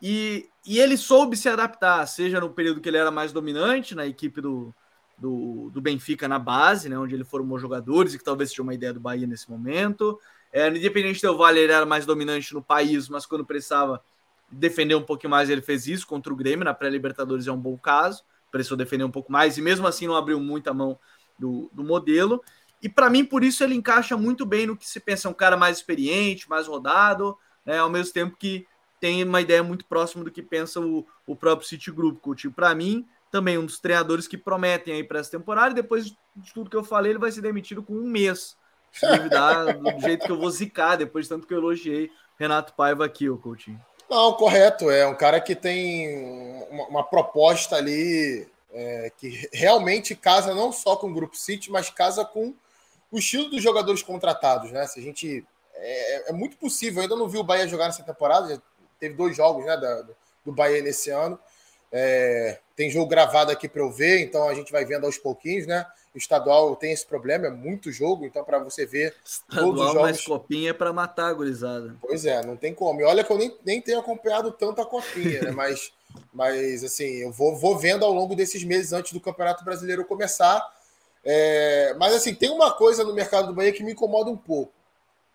[0.00, 4.06] E, e ele soube se adaptar, seja no período que ele era mais dominante na
[4.06, 4.74] equipe do,
[5.18, 8.72] do, do Benfica na base, né, onde ele formou jogadores e que talvez seja uma
[8.72, 10.18] ideia do Bahia nesse momento,
[10.52, 14.02] é, no Independente do Vale, ele era mais dominante no país, mas quando precisava
[14.50, 16.64] defender um pouquinho mais, ele fez isso contra o Grêmio.
[16.64, 20.16] Na pré-Libertadores é um bom caso, precisou defender um pouco mais, e mesmo assim não
[20.16, 20.98] abriu muita mão
[21.38, 22.42] do, do modelo.
[22.82, 25.56] E para mim, por isso, ele encaixa muito bem no que se pensa um cara
[25.56, 28.66] mais experiente, mais rodado, né, ao mesmo tempo que
[29.00, 32.22] tem uma ideia muito próxima do que pensa o, o próprio City Group.
[32.54, 36.52] Para mim, também um dos treinadores que prometem aí para essa temporada, e depois de
[36.52, 38.56] tudo que eu falei, ele vai ser demitido com um mês
[38.92, 42.72] se duvidar, do jeito que eu vou zicar, depois de tanto que eu elogiei Renato
[42.74, 43.80] Paiva aqui, o Coutinho.
[44.08, 44.90] Não, correto.
[44.90, 50.96] É um cara que tem uma, uma proposta ali é, que realmente casa não só
[50.96, 52.54] com o Grupo City, mas casa com
[53.10, 54.86] o estilo dos jogadores contratados, né?
[54.86, 55.44] Se a gente.
[55.74, 58.60] É, é muito possível, eu ainda não vi o Bahia jogar nessa temporada,
[58.98, 60.04] teve dois jogos né, da,
[60.44, 61.38] do Bahia nesse ano.
[61.92, 65.66] É, tem jogo gravado aqui para eu ver, então a gente vai vendo aos pouquinhos,
[65.66, 65.86] né?
[66.14, 69.86] O estadual tem esse problema, é muito jogo, então para você ver estadual todos os
[69.88, 70.02] jogos.
[70.02, 71.94] mais copinha é para matar a gurizada.
[72.00, 73.00] Pois é, não tem como.
[73.00, 75.50] E olha que eu nem, nem tenho acompanhado tanto a copinha, né?
[75.60, 75.92] Mas,
[76.32, 80.60] mas assim, eu vou, vou vendo ao longo desses meses antes do Campeonato Brasileiro começar.
[81.24, 84.72] É, mas assim, tem uma coisa no mercado do Bahia que me incomoda um pouco.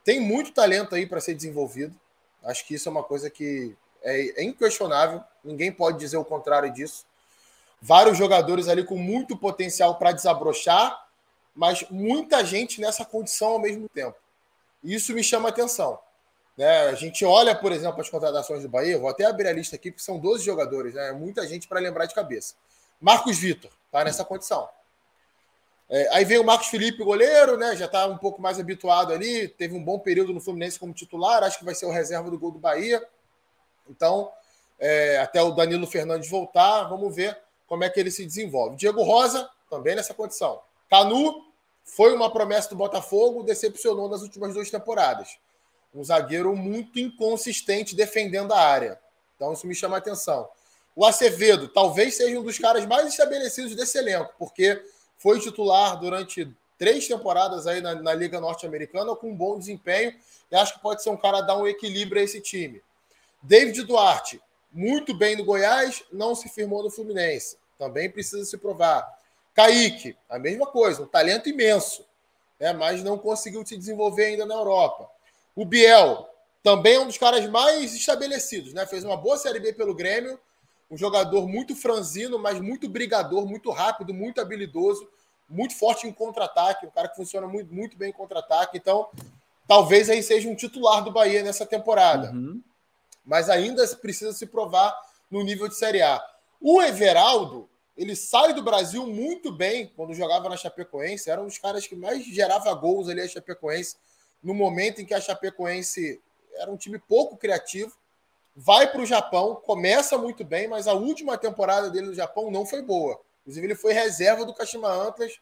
[0.03, 1.95] Tem muito talento aí para ser desenvolvido.
[2.43, 5.23] Acho que isso é uma coisa que é, é inquestionável.
[5.45, 7.05] Ninguém pode dizer o contrário disso
[7.85, 11.05] vários jogadores ali com muito potencial para desabrochar,
[11.53, 14.17] mas muita gente nessa condição ao mesmo tempo.
[14.83, 15.99] Isso me chama atenção.
[16.57, 16.87] Né?
[16.87, 19.91] A gente olha, por exemplo, as contratações do Bahia, vou até abrir a lista aqui,
[19.91, 21.11] porque são 12 jogadores, né?
[21.11, 22.55] muita gente para lembrar de cabeça.
[22.99, 24.67] Marcos Vitor está nessa condição.
[25.87, 27.75] É, aí vem o Marcos Felipe, goleiro, né?
[27.75, 31.43] Já está um pouco mais habituado ali, teve um bom período no Fluminense como titular,
[31.43, 33.05] acho que vai ser o reserva do gol do Bahia.
[33.87, 34.31] Então,
[34.79, 38.75] é, até o Danilo Fernandes voltar, vamos ver como é que ele se desenvolve.
[38.75, 40.61] Diego Rosa, também nessa condição.
[40.89, 41.43] Canu
[41.83, 45.37] foi uma promessa do Botafogo, decepcionou nas últimas duas temporadas.
[45.93, 48.99] Um zagueiro muito inconsistente defendendo a área.
[49.35, 50.47] Então isso me chama a atenção.
[50.95, 54.81] O Acevedo talvez seja um dos caras mais estabelecidos desse elenco, porque
[55.17, 60.13] foi titular durante três temporadas aí na, na Liga Norte-Americana com um bom desempenho
[60.51, 62.81] e acho que pode ser um cara a dar um equilíbrio a esse time.
[63.41, 64.41] David Duarte,
[64.75, 67.57] muito bem no Goiás, não se firmou no Fluminense.
[67.79, 69.07] Também precisa se provar.
[69.53, 72.05] Kaique, a mesma coisa, um talento imenso,
[72.59, 75.09] né, mas não conseguiu se desenvolver ainda na Europa.
[75.55, 76.27] O Biel,
[76.61, 78.85] também é um dos caras mais estabelecidos, né?
[78.85, 80.37] Fez uma boa Série B pelo Grêmio,
[80.91, 85.07] um jogador muito franzino, mas muito brigador, muito rápido, muito habilidoso,
[85.47, 88.77] muito forte em contra-ataque, um cara que funciona muito, muito bem em contra-ataque.
[88.77, 89.07] Então,
[89.67, 92.31] talvez aí seja um titular do Bahia nessa temporada.
[92.31, 92.61] Uhum.
[93.25, 94.95] Mas ainda precisa se provar
[95.29, 96.23] no nível de Série A.
[96.61, 101.57] O Everaldo, ele sai do Brasil muito bem quando jogava na Chapecoense, era um dos
[101.57, 103.95] caras que mais gerava gols ali a Chapecoense,
[104.43, 106.21] no momento em que a Chapecoense
[106.53, 107.93] era um time pouco criativo.
[108.55, 112.65] Vai para o Japão, começa muito bem, mas a última temporada dele no Japão não
[112.65, 113.19] foi boa.
[113.41, 115.39] Inclusive, ele foi reserva do Kashima Antlers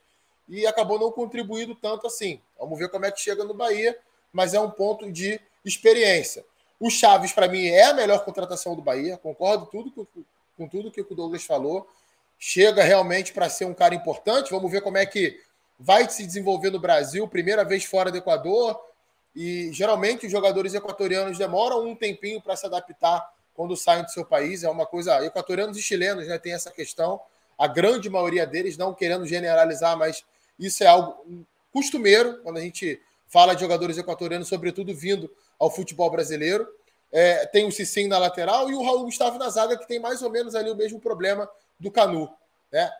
[0.47, 2.41] e acabou não contribuindo tanto assim.
[2.59, 3.97] Vamos ver como é que chega no Bahia,
[4.31, 6.43] mas é um ponto de experiência.
[6.83, 10.05] O Chaves, para mim, é a melhor contratação do Bahia, concordo tudo com,
[10.57, 11.89] com tudo que o Douglas falou.
[12.37, 14.51] Chega realmente para ser um cara importante.
[14.51, 15.39] Vamos ver como é que
[15.79, 18.77] vai se desenvolver no Brasil, primeira vez fora do Equador.
[19.33, 24.25] E geralmente os jogadores equatorianos demoram um tempinho para se adaptar quando saem do seu
[24.25, 24.65] país.
[24.65, 25.25] É uma coisa.
[25.25, 27.21] Equatorianos e chilenos né, tem essa questão
[27.57, 30.25] a grande maioria deles, não querendo generalizar, mas
[30.59, 35.31] isso é algo costumeiro quando a gente fala de jogadores equatorianos, sobretudo vindo
[35.63, 36.67] ao futebol brasileiro.
[37.11, 40.21] É, tem o Cicim na lateral e o Raul Gustavo na zaga, que tem mais
[40.21, 41.49] ou menos ali o mesmo problema
[41.79, 42.29] do Canu.
[42.71, 42.91] Né?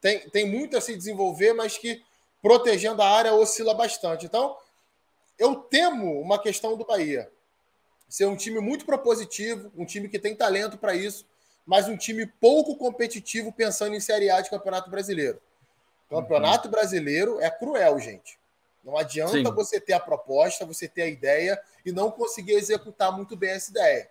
[0.00, 2.02] Tem, tem muito a se desenvolver, mas que
[2.42, 4.26] protegendo a área oscila bastante.
[4.26, 4.56] Então,
[5.38, 7.30] eu temo uma questão do Bahia.
[8.08, 11.24] Ser um time muito propositivo, um time que tem talento para isso,
[11.64, 15.40] mas um time pouco competitivo pensando em Série A de Campeonato Brasileiro.
[16.10, 16.72] Campeonato uhum.
[16.72, 18.37] Brasileiro é cruel, gente.
[18.88, 19.42] Não adianta Sim.
[19.54, 23.70] você ter a proposta, você ter a ideia e não conseguir executar muito bem essa
[23.70, 24.08] ideia.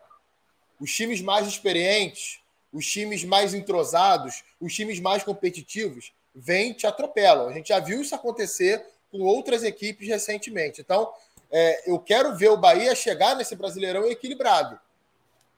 [0.79, 6.85] Os times mais experientes, os times mais entrosados, os times mais competitivos, vêm e te
[6.85, 7.49] atropelam.
[7.49, 10.79] A gente já viu isso acontecer com outras equipes recentemente.
[10.79, 11.11] Então,
[11.49, 14.79] é, eu quero ver o Bahia chegar nesse Brasileirão equilibrado.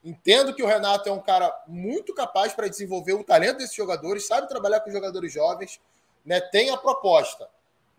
[0.01, 4.25] Entendo que o Renato é um cara muito capaz para desenvolver o talento desses jogadores,
[4.25, 5.81] sabe trabalhar com jogadores jovens,
[6.25, 6.39] né?
[6.39, 7.49] tem a proposta.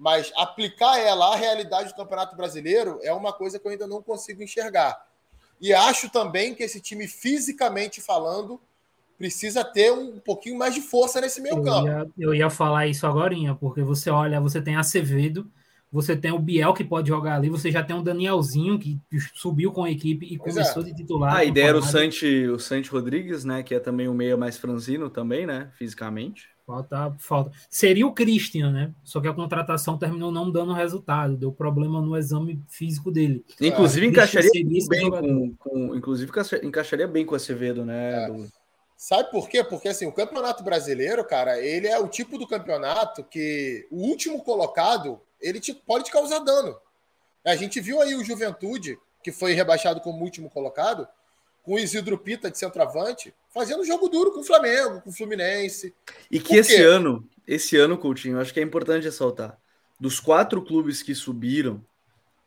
[0.01, 4.03] Mas aplicar ela à realidade do Campeonato Brasileiro é uma coisa que eu ainda não
[4.03, 4.99] consigo enxergar.
[5.61, 8.59] E acho também que esse time, fisicamente falando,
[9.19, 11.87] precisa ter um pouquinho mais de força nesse meio campo.
[11.87, 15.47] Eu ia, eu ia falar isso agora, porque você olha, você tem Acevedo,
[15.93, 18.99] você tem o Biel que pode jogar ali, você já tem o Danielzinho que
[19.35, 20.87] subiu com a equipe e pois começou é.
[20.87, 21.37] de titular.
[21.37, 23.63] A ideia era o Santi, o Santi Rodrigues, né?
[23.63, 25.71] Que é também o meia mais franzino também, né?
[25.77, 26.49] Fisicamente.
[26.71, 27.53] Falta, falta.
[27.69, 28.95] Seria o Christian, né?
[29.03, 33.45] Só que a contratação terminou não dando resultado, deu problema no exame físico dele.
[33.61, 34.53] Inclusive, é, encaixaria
[34.89, 36.31] bem com, com, Inclusive,
[36.63, 38.25] encaixaria bem com o Acevedo, né?
[38.25, 38.27] É.
[38.29, 38.49] Do...
[38.97, 39.65] Sabe por quê?
[39.65, 44.45] Porque assim, o Campeonato Brasileiro, cara, ele é o tipo do campeonato que o último
[44.45, 46.77] colocado ele te, pode te causar dano.
[47.45, 51.09] A gente viu aí o Juventude, que foi rebaixado como último colocado,
[51.63, 55.95] com o Isidro Pita de centroavante, fazendo jogo duro com o Flamengo, com o Fluminense.
[56.31, 59.59] E que esse ano, esse ano, Coutinho, acho que é importante ressaltar,
[59.99, 61.85] dos quatro clubes que subiram,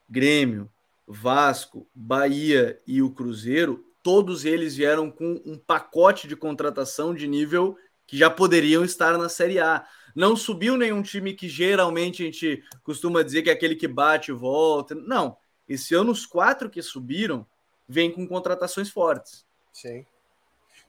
[0.09, 0.69] Grêmio,
[1.07, 7.77] Vasco, Bahia e o Cruzeiro, todos eles vieram com um pacote de contratação de nível
[8.05, 9.85] que já poderiam estar na Série A.
[10.15, 14.31] Não subiu nenhum time que geralmente a gente costuma dizer que é aquele que bate
[14.31, 14.93] e volta.
[14.93, 15.37] Não.
[15.67, 17.47] Esse ano, os quatro que subiram
[17.87, 19.45] vêm com contratações fortes.
[19.71, 20.05] Sim.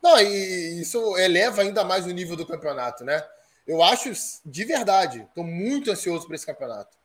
[0.03, 3.27] Não, e isso eleva ainda mais o nível do campeonato, né?
[3.67, 4.13] Eu acho
[4.45, 6.97] de verdade, estou muito ansioso para esse campeonato.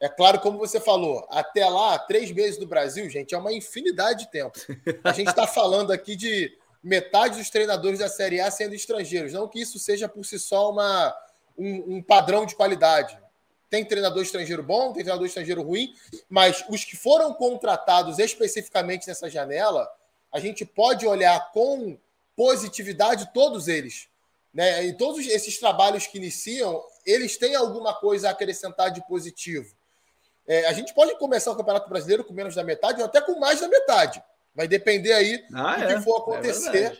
[0.00, 4.24] É claro, como você falou, até lá, três meses do Brasil, gente, é uma infinidade
[4.24, 4.58] de tempo.
[5.02, 9.32] A gente está falando aqui de metade dos treinadores da Série A sendo estrangeiros.
[9.32, 11.14] Não que isso seja por si só uma,
[11.56, 13.18] um, um padrão de qualidade.
[13.70, 15.94] Tem treinador estrangeiro bom, tem treinador estrangeiro ruim,
[16.28, 19.88] mas os que foram contratados especificamente nessa janela,
[20.32, 21.98] a gente pode olhar com
[22.34, 24.08] positividade todos eles.
[24.54, 24.86] Né?
[24.86, 29.76] E todos esses trabalhos que iniciam, eles têm alguma coisa a acrescentar de positivo.
[30.46, 33.38] É, a gente pode começar o Campeonato Brasileiro com menos da metade ou até com
[33.38, 34.22] mais da metade.
[34.54, 36.98] Vai depender aí ah, do é, que for é acontecer é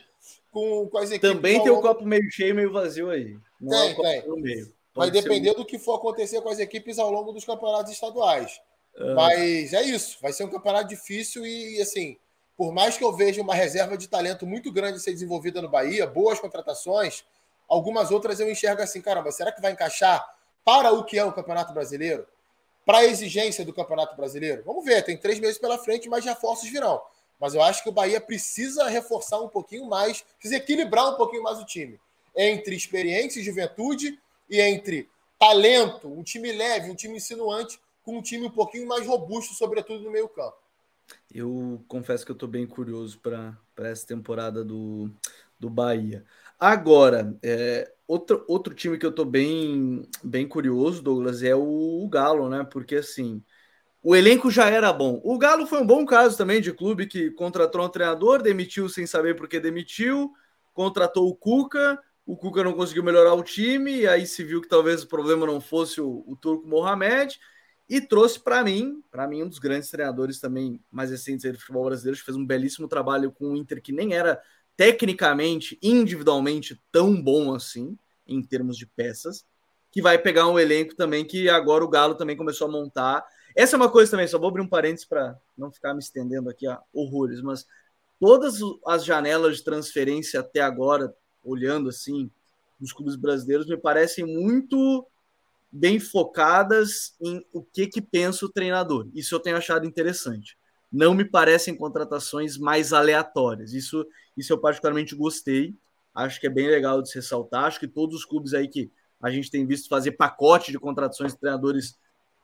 [0.51, 1.35] com, com as equipes.
[1.35, 3.35] Também tem o copo meio cheio, meio vazio aí.
[3.59, 4.73] Não tem, é tem.
[4.99, 8.61] Vai depender do que for acontecer com as equipes ao longo dos campeonatos estaduais.
[8.95, 9.13] É.
[9.13, 12.17] Mas é isso, vai ser um campeonato difícil e, assim,
[12.57, 16.05] por mais que eu veja uma reserva de talento muito grande ser desenvolvida no Bahia,
[16.05, 17.23] boas contratações,
[17.69, 20.27] algumas outras eu enxergo assim, caramba, será que vai encaixar
[20.65, 22.27] para o que é o Campeonato Brasileiro?
[22.85, 24.63] Para a exigência do Campeonato Brasileiro?
[24.65, 27.01] Vamos ver, tem três meses pela frente, mas reforços virão.
[27.39, 31.43] Mas eu acho que o Bahia precisa reforçar um pouquinho mais, precisa equilibrar um pouquinho
[31.43, 31.97] mais o time.
[32.35, 38.21] Entre experiência e juventude e entre talento, um time leve, um time insinuante, com um
[38.21, 40.57] time um pouquinho mais robusto, sobretudo no meio campo.
[41.33, 45.09] Eu confesso que eu estou bem curioso para essa temporada do,
[45.59, 46.25] do Bahia.
[46.59, 52.09] Agora, é, outro, outro time que eu estou bem, bem curioso, Douglas, é o, o
[52.09, 52.67] Galo, né?
[52.69, 53.43] Porque assim,
[54.01, 55.21] o elenco já era bom.
[55.23, 59.05] O Galo foi um bom caso também de clube que contratou um treinador, demitiu sem
[59.05, 60.33] saber por que demitiu,
[60.73, 65.01] contratou o Cuca, o Cuca não conseguiu melhorar o time, aí se viu que talvez
[65.01, 67.39] o problema não fosse o, o Turco Mohamed,
[67.89, 71.85] e trouxe para mim, para mim, um dos grandes treinadores também mais recentes do futebol
[71.85, 74.39] brasileiro, que fez um belíssimo trabalho com o Inter, que nem era
[74.77, 79.43] tecnicamente, individualmente, tão bom assim, em termos de peças,
[79.91, 83.25] que vai pegar um elenco também que agora o Galo também começou a montar.
[83.55, 86.47] Essa é uma coisa também, só vou abrir um parênteses para não ficar me estendendo
[86.47, 87.65] aqui a horrores, mas
[88.19, 91.11] todas as janelas de transferência até agora,
[91.49, 92.29] olhando assim,
[92.79, 95.05] dos clubes brasileiros, me parecem muito
[95.71, 99.07] bem focadas em o que, que pensa o treinador.
[99.13, 100.57] Isso eu tenho achado interessante.
[100.91, 103.73] Não me parecem contratações mais aleatórias.
[103.73, 105.75] Isso, isso eu particularmente gostei.
[106.15, 107.65] Acho que é bem legal de se ressaltar.
[107.65, 111.33] Acho que todos os clubes aí que a gente tem visto fazer pacote de contratações
[111.33, 111.97] de treinadores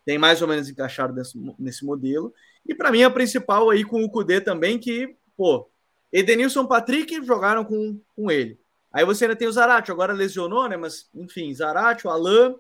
[0.05, 2.33] têm mais ou menos encaixado nesse, nesse modelo.
[2.65, 5.67] E para mim a principal aí com o Cudê também, que, pô,
[6.13, 8.59] Edenilson Patrick jogaram com, com ele.
[8.95, 10.77] Aí você ainda tem o Zarate, agora lesionou, né?
[10.77, 12.55] Mas, enfim, Zarate, o Alain,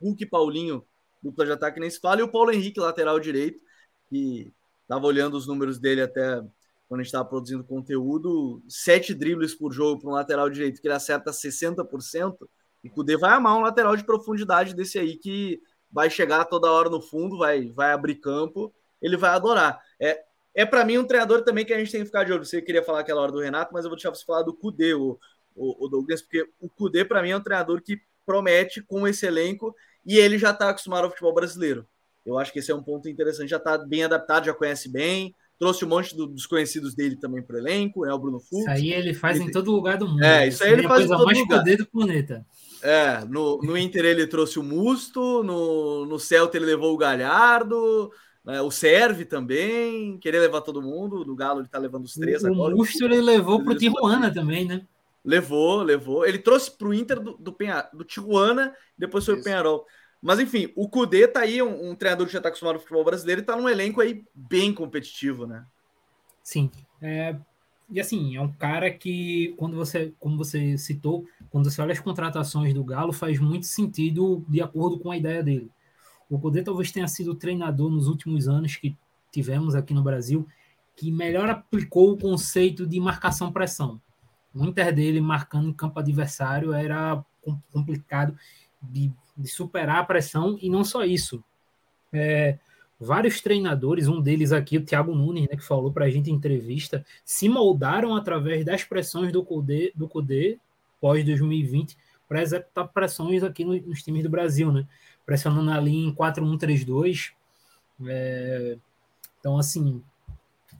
[0.00, 0.86] Hulk Paulinho,
[1.20, 3.60] dupla de ataque nem se fala, e o Paulo Henrique, lateral direito,
[4.08, 6.40] que estava olhando os números dele até
[6.88, 10.86] quando a gente estava produzindo conteúdo, sete dribles por jogo para um lateral direito, que
[10.86, 12.48] ele acerta 60%,
[12.84, 16.70] e o Kudê vai amar um lateral de profundidade desse aí, que vai chegar toda
[16.70, 19.82] hora no fundo, vai, vai abrir campo, ele vai adorar.
[20.00, 20.22] É,
[20.54, 22.44] é para mim um treinador também que a gente tem que ficar de olho.
[22.44, 24.94] Você queria falar aquela hora do Renato, mas eu vou deixar você falar do Kudê,
[24.94, 25.18] o,
[25.58, 29.26] o, o Douglas, porque o Kudê para mim é um treinador que promete com esse
[29.26, 31.86] elenco e ele já está acostumado ao futebol brasileiro.
[32.24, 33.48] Eu acho que esse é um ponto interessante.
[33.48, 35.34] Já está bem adaptado, já conhece bem.
[35.58, 38.12] Trouxe um monte dos conhecidos dele também para o elenco, né?
[38.12, 38.60] O Bruno Fux.
[38.60, 39.48] Isso aí ele faz ele...
[39.48, 40.22] em todo lugar do mundo.
[40.22, 41.64] É, isso aí ele faz em todo mais lugar.
[41.64, 42.46] do planeta.
[42.82, 48.10] É, no, no Inter ele trouxe o Musto, no, no Celta ele levou o Galhardo,
[48.44, 52.44] né, o Serve também, queria levar todo mundo, no Galo ele tá levando os três
[52.44, 52.74] o, agora.
[52.74, 54.86] O Musto ele levou para o Tijuana também, né?
[55.28, 56.24] Levou, levou.
[56.24, 59.84] Ele trouxe para o Inter do, do, Penha, do Tijuana, depois foi o Penharol.
[60.22, 63.04] Mas enfim, o Cudê tá aí, um, um treinador que já está acostumado ao futebol
[63.04, 65.66] brasileiro e tá num elenco aí bem competitivo, né?
[66.42, 66.70] Sim.
[67.02, 67.36] É,
[67.90, 72.00] e assim, é um cara que, quando você, como você citou, quando você olha as
[72.00, 75.70] contratações do Galo, faz muito sentido de acordo com a ideia dele.
[76.30, 78.96] O Cudê talvez tenha sido o treinador nos últimos anos que
[79.30, 80.48] tivemos aqui no Brasil
[80.96, 84.00] que melhor aplicou o conceito de marcação-pressão.
[84.54, 87.24] O Inter dele marcando em campo adversário era
[87.72, 88.36] complicado
[88.82, 91.42] de de superar a pressão e não só isso.
[92.12, 92.58] É,
[92.98, 96.34] vários treinadores, um deles aqui, o Thiago Nunes, né, que falou para a gente em
[96.34, 100.58] entrevista, se moldaram através das pressões do Cudê, do Cudê
[101.00, 101.96] pós 2020
[102.28, 104.86] para executar pressões aqui no, nos times do Brasil, né?
[105.24, 107.30] Pressionando ali em 4-1-3-2.
[108.06, 108.76] É,
[109.38, 110.02] então, assim,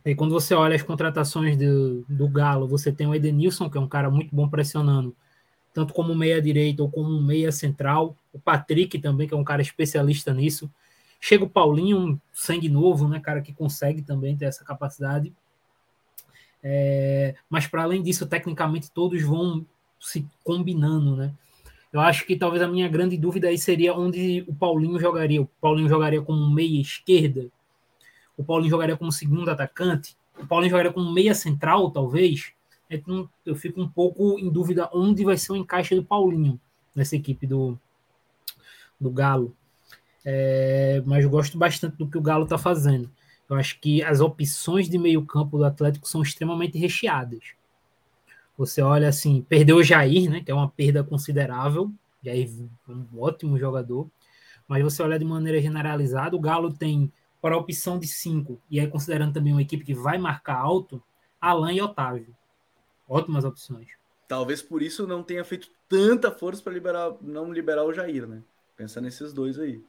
[0.04, 3.80] e quando você olha as contratações do, do Galo, você tem o Edenilson, que é
[3.80, 5.14] um cara muito bom pressionando,
[5.74, 8.16] tanto como meia direita ou como meia central.
[8.32, 10.70] O Patrick também, que é um cara especialista nisso.
[11.20, 15.32] Chega o Paulinho, um sangue novo, né, cara, que consegue também ter essa capacidade.
[16.62, 19.64] É, mas para além disso, tecnicamente todos vão
[20.00, 21.32] se combinando, né?
[21.92, 25.40] Eu acho que talvez a minha grande dúvida aí seria onde o Paulinho jogaria.
[25.40, 27.46] O Paulinho jogaria como meia esquerda,
[28.38, 32.52] o Paulinho jogaria como segundo atacante, o Paulinho jogaria como meia central, talvez.
[32.88, 36.58] Então, eu fico um pouco em dúvida onde vai ser o encaixe do Paulinho
[36.94, 37.76] nessa equipe do,
[38.98, 39.54] do Galo.
[40.24, 43.10] É, mas eu gosto bastante do que o Galo está fazendo.
[43.50, 47.54] Eu acho que as opções de meio campo do Atlético são extremamente recheadas.
[48.56, 51.90] Você olha assim, perdeu o Jair, né, que é uma perda considerável.
[52.22, 52.48] Jair
[52.88, 54.08] um ótimo jogador.
[54.66, 57.10] Mas você olha de maneira generalizada, o Galo tem
[57.40, 61.02] para a opção de cinco, e aí considerando também uma equipe que vai marcar alto,
[61.40, 62.34] Alain e Otávio.
[63.08, 63.88] Ótimas opções.
[64.26, 68.42] Talvez por isso não tenha feito tanta força para liberar, não liberar o Jair, né?
[68.76, 69.82] Pensa nesses dois aí.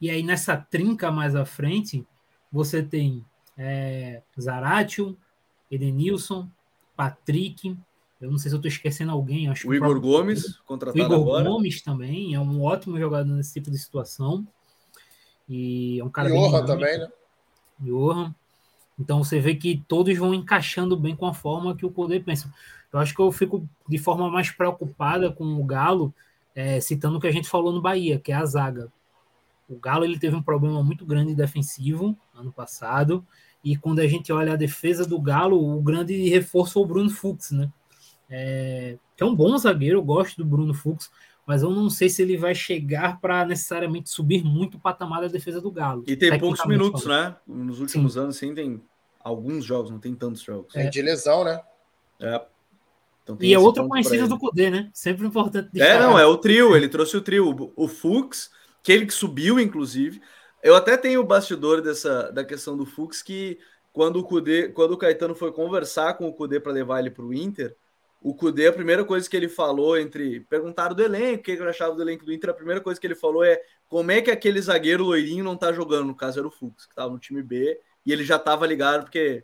[0.00, 2.06] E aí nessa trinca mais à frente,
[2.52, 3.24] você tem
[3.56, 5.16] é, Zaratio,
[5.70, 6.48] Edenilson,
[6.96, 7.76] Patrick,
[8.20, 9.48] eu não sei se eu estou esquecendo alguém.
[9.48, 11.48] Acho o Igor Gomes, contratado o Igor agora.
[11.48, 14.46] Gomes também é um ótimo jogador nesse tipo de situação.
[15.50, 17.08] E é um cara Johan também, né?
[17.80, 18.32] Johan.
[18.96, 22.52] Então você vê que todos vão encaixando bem com a forma que o poder pensa.
[22.92, 26.14] Eu acho que eu fico de forma mais preocupada com o Galo,
[26.54, 28.92] é, citando o que a gente falou no Bahia, que é a zaga.
[29.68, 33.26] O Galo ele teve um problema muito grande defensivo ano passado.
[33.64, 37.10] E quando a gente olha a defesa do Galo, o grande reforço foi o Bruno
[37.10, 37.70] Fux, né?
[38.28, 41.10] É, que é um bom zagueiro, eu gosto do Bruno Fux,
[41.46, 45.28] mas eu não sei se ele vai chegar para necessariamente subir muito o patamar da
[45.28, 46.04] defesa do Galo.
[46.06, 47.30] E tem poucos minutos, falando.
[47.30, 47.36] né?
[47.46, 48.18] Nos últimos sim.
[48.20, 48.82] anos, sim, tem
[49.22, 50.74] alguns jogos, não tem tantos jogos.
[50.74, 51.60] É de lesão, né?
[52.20, 52.40] É.
[53.22, 54.90] Então e é outra conhecida do Cudê, né?
[54.92, 55.80] Sempre importante.
[55.80, 57.72] É, não, é o trio, ele trouxe o trio.
[57.76, 58.50] O Fux,
[58.82, 60.20] que ele que subiu, inclusive.
[60.62, 63.58] Eu até tenho o bastidor dessa da questão do Fux que
[63.92, 67.24] quando o Cudê, quando o Caetano foi conversar com o Cudê para levar ele para
[67.24, 67.76] o Inter,
[68.22, 70.40] o Cudê, a primeira coisa que ele falou entre.
[70.40, 73.06] Perguntaram do elenco, o que eu achava do elenco do Inter, a primeira coisa que
[73.06, 76.08] ele falou é como é que aquele zagueiro loirinho não tá jogando.
[76.08, 79.04] No caso era o Fux, que estava no time B, e ele já estava ligado,
[79.04, 79.42] porque,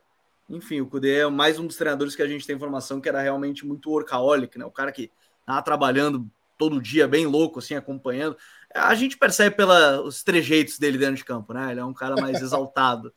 [0.48, 3.22] enfim, o Cudê é mais um dos treinadores que a gente tem informação que era
[3.22, 4.66] realmente muito workaholic, né?
[4.66, 5.10] O cara que
[5.46, 8.36] tava trabalhando todo dia, bem louco, assim, acompanhando.
[8.74, 11.70] A gente percebe pelos trejeitos dele dentro de campo, né?
[11.70, 13.10] Ele é um cara mais exaltado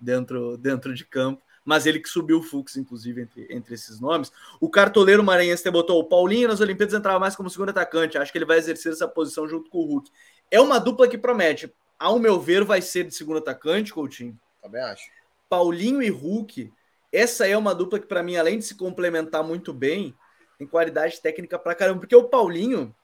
[0.00, 4.30] dentro, dentro de campo mas ele que subiu o Fux, inclusive, entre, entre esses nomes.
[4.60, 8.18] O cartoleiro maranhense botou o Paulinho nas Olimpíadas entrava mais como segundo atacante.
[8.18, 10.10] Acho que ele vai exercer essa posição junto com o Hulk.
[10.50, 11.72] É uma dupla que promete.
[11.98, 14.38] Ao meu ver, vai ser de segundo atacante, Coutinho.
[14.60, 15.04] Também acho.
[15.48, 16.70] Paulinho e Hulk,
[17.10, 20.14] essa é uma dupla que, para mim, além de se complementar muito bem,
[20.58, 22.00] tem qualidade técnica pra caramba.
[22.00, 22.94] Porque o Paulinho,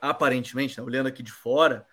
[0.00, 1.86] aparentemente, né, olhando aqui de fora,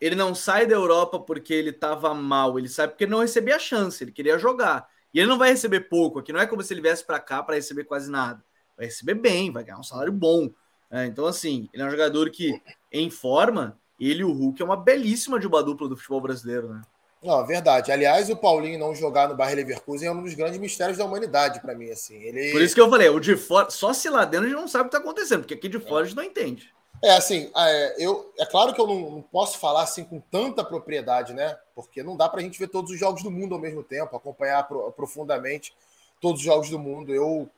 [0.00, 4.02] ele não sai da Europa porque ele estava mal, ele sai porque não recebia chance,
[4.02, 4.88] ele queria jogar.
[5.12, 7.42] E ele não vai receber pouco aqui, não é como se ele viesse para cá
[7.42, 8.42] para receber quase nada.
[8.76, 10.50] Vai receber bem, vai ganhar um salário bom.
[10.90, 14.64] É, então, assim, ele é um jogador que, em forma, ele e o Hulk é
[14.64, 16.82] uma belíssima de uma dupla do futebol brasileiro, né?
[17.22, 17.92] Não, verdade.
[17.92, 21.60] Aliás, o Paulinho não jogar no Bayer Leverkusen é um dos grandes mistérios da humanidade
[21.60, 22.14] para mim, assim.
[22.14, 22.50] Ele...
[22.50, 24.66] Por isso que eu falei, o de fora, só se lá dentro a gente não
[24.66, 26.02] sabe o que está acontecendo, porque aqui de fora é.
[26.04, 26.72] a gente não entende.
[27.02, 30.62] É assim, é, eu, é claro que eu não, não, posso falar assim com tanta
[30.62, 31.58] propriedade, né?
[31.74, 34.14] Porque não dá para a gente ver todos os jogos do mundo ao mesmo tempo,
[34.14, 35.74] acompanhar pro, profundamente
[36.20, 37.14] todos os jogos do mundo.
[37.14, 37.48] Eu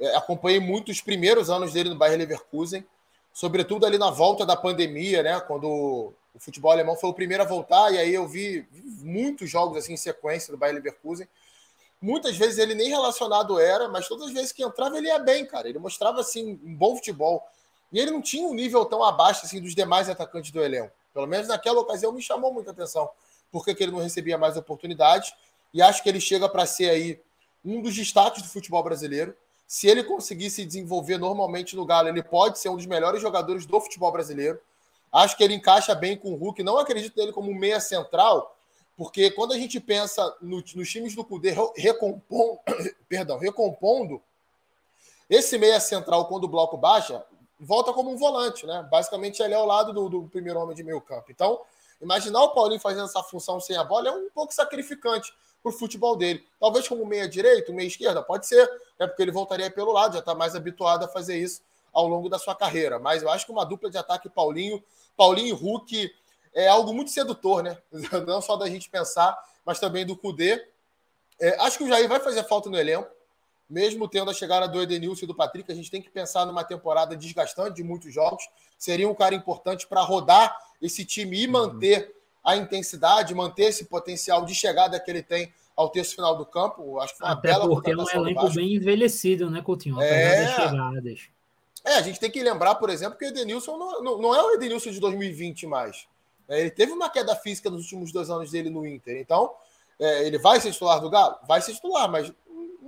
[0.00, 2.86] é, acompanhei muito os primeiros anos dele no Bayern Leverkusen,
[3.34, 5.38] sobretudo ali na volta da pandemia, né?
[5.40, 9.50] Quando o futebol alemão foi o primeiro a voltar, e aí eu vi, vi muitos
[9.50, 11.28] jogos assim em sequência do Bayern Leverkusen.
[12.00, 15.44] Muitas vezes ele nem relacionado era, mas todas as vezes que entrava ele ia bem,
[15.44, 15.68] cara.
[15.68, 17.46] Ele mostrava assim um bom futebol.
[17.92, 20.92] E ele não tinha um nível tão abaixo assim, dos demais atacantes do elenco.
[21.12, 23.08] Pelo menos naquela ocasião me chamou muita atenção.
[23.50, 25.32] Porque que ele não recebia mais oportunidades.
[25.72, 27.20] E acho que ele chega para ser aí
[27.64, 29.34] um dos destaques do futebol brasileiro.
[29.66, 33.66] Se ele conseguir se desenvolver normalmente no Galo, ele pode ser um dos melhores jogadores
[33.66, 34.60] do futebol brasileiro.
[35.12, 36.62] Acho que ele encaixa bem com o Hulk.
[36.62, 38.56] Não acredito nele como meia central,
[38.96, 42.58] porque quando a gente pensa no, nos times do Cudê recompon,
[43.08, 44.22] perdão, recompondo,
[45.28, 47.24] esse meia central, quando o bloco baixa,
[47.58, 48.86] volta como um volante, né?
[48.90, 51.30] Basicamente ele é ao lado do, do primeiro homem de meio campo.
[51.30, 51.60] Então,
[52.00, 55.32] imaginar o Paulinho fazendo essa função sem a bola é um pouco sacrificante
[55.62, 56.44] para o futebol dele.
[56.60, 59.06] Talvez como meia direita, meia esquerda, pode ser, né?
[59.06, 62.38] porque ele voltaria pelo lado, já está mais habituado a fazer isso ao longo da
[62.38, 62.98] sua carreira.
[62.98, 64.82] Mas eu acho que uma dupla de ataque Paulinho,
[65.16, 66.14] Paulinho e Hulk
[66.54, 67.78] é algo muito sedutor, né?
[68.26, 70.66] Não só da gente pensar, mas também do Cudê.
[71.40, 73.15] É, acho que o Jair vai fazer falta no elenco
[73.68, 76.64] mesmo tendo a chegada do Edenilson e do Patrick, a gente tem que pensar numa
[76.64, 78.42] temporada desgastante de muitos jogos.
[78.78, 82.14] Seria um cara importante para rodar esse time e manter
[82.44, 87.00] a intensidade, manter esse potencial de chegada que ele tem ao terço final do campo.
[87.00, 90.00] Acho que foi uma Até bela porque é um elenco bem envelhecido, né, Coutinho?
[90.00, 90.54] É...
[90.54, 91.28] chegadas.
[91.84, 94.42] É, a gente tem que lembrar, por exemplo, que o Edenilson não, não, não é
[94.42, 96.08] o Edenilson de 2020 mais.
[96.48, 99.20] É, ele teve uma queda física nos últimos dois anos dele no Inter.
[99.20, 99.52] Então,
[99.98, 101.36] é, ele vai ser titular do Galo?
[101.46, 102.32] Vai ser titular, mas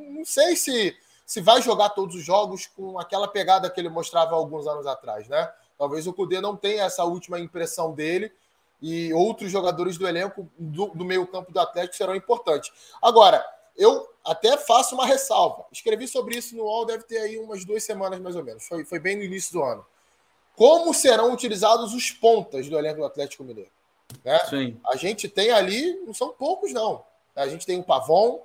[0.03, 4.34] não sei se, se vai jogar todos os jogos com aquela pegada que ele mostrava
[4.34, 5.53] alguns anos atrás, né?
[5.76, 8.32] Talvez o Cudê não tenha essa última impressão dele
[8.80, 12.72] e outros jogadores do elenco do, do meio campo do Atlético serão importantes.
[13.03, 13.44] Agora,
[13.76, 15.64] eu até faço uma ressalva.
[15.70, 18.66] Escrevi sobre isso no UOL, deve ter aí umas duas semanas mais ou menos.
[18.66, 19.86] Foi, foi bem no início do ano.
[20.57, 23.70] Como serão utilizados os pontas do elenco do Atlético Mineiro?
[24.24, 24.38] Né?
[24.51, 24.80] Sim.
[24.86, 27.05] A gente tem ali, não são poucos, não.
[27.36, 28.42] A gente tem o Pavon,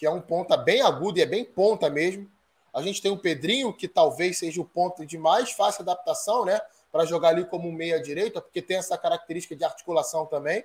[0.00, 2.26] que é um ponta bem agudo e é bem ponta mesmo.
[2.72, 6.58] A gente tem o Pedrinho, que talvez seja o ponto de mais fácil adaptação, né?
[6.90, 10.64] para jogar ali como meia direita, porque tem essa característica de articulação também.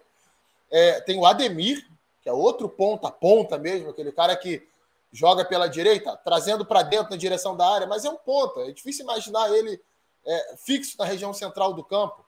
[0.72, 1.86] É, tem o Ademir,
[2.22, 4.66] que é outro ponta ponta mesmo, aquele cara que
[5.12, 8.62] joga pela direita, trazendo para dentro na direção da área, mas é um ponta.
[8.62, 9.82] É difícil imaginar ele
[10.26, 12.26] é, fixo na região central do campo,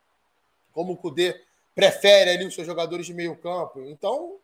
[0.74, 1.41] como o Cudê
[1.74, 3.80] prefere ali os seus jogadores de meio campo.
[3.86, 4.39] Então,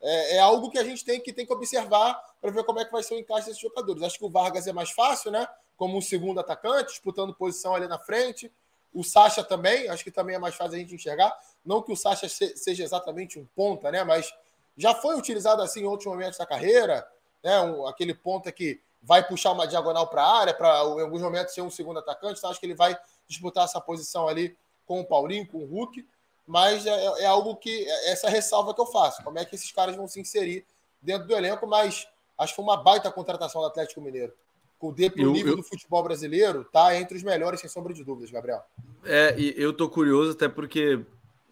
[0.00, 2.84] é, é, algo que a gente tem que, tem que observar para ver como é
[2.84, 4.02] que vai ser o encaixe desses jogadores.
[4.02, 5.46] Acho que o Vargas é mais fácil, né?
[5.76, 8.52] Como um segundo atacante, disputando posição ali na frente.
[8.92, 11.36] O Sacha também, acho que também é mais fácil a gente enxergar.
[11.64, 14.04] Não que o Sacha seja exatamente um ponta, né?
[14.04, 14.32] Mas
[14.76, 17.06] já foi utilizado assim em outros momentos da carreira,
[17.42, 17.60] né?
[17.60, 21.54] Um, aquele ponta que vai puxar uma diagonal para a área, para em alguns momentos
[21.54, 22.38] ser um segundo atacante.
[22.38, 22.96] Então acho que ele vai
[23.26, 26.06] disputar essa posição ali com o Paulinho, com o Hulk
[26.48, 29.22] mas é, é, algo que é essa ressalva que eu faço.
[29.22, 30.64] Como é que esses caras vão se inserir
[31.00, 31.66] dentro do elenco?
[31.66, 34.32] Mas acho que foi uma baita contratação do Atlético Mineiro.
[34.80, 35.56] O para o nível eu...
[35.56, 38.62] do futebol brasileiro tá entre os melhores, sem sombra de dúvidas, Gabriel.
[39.04, 41.04] É, e eu tô curioso até porque,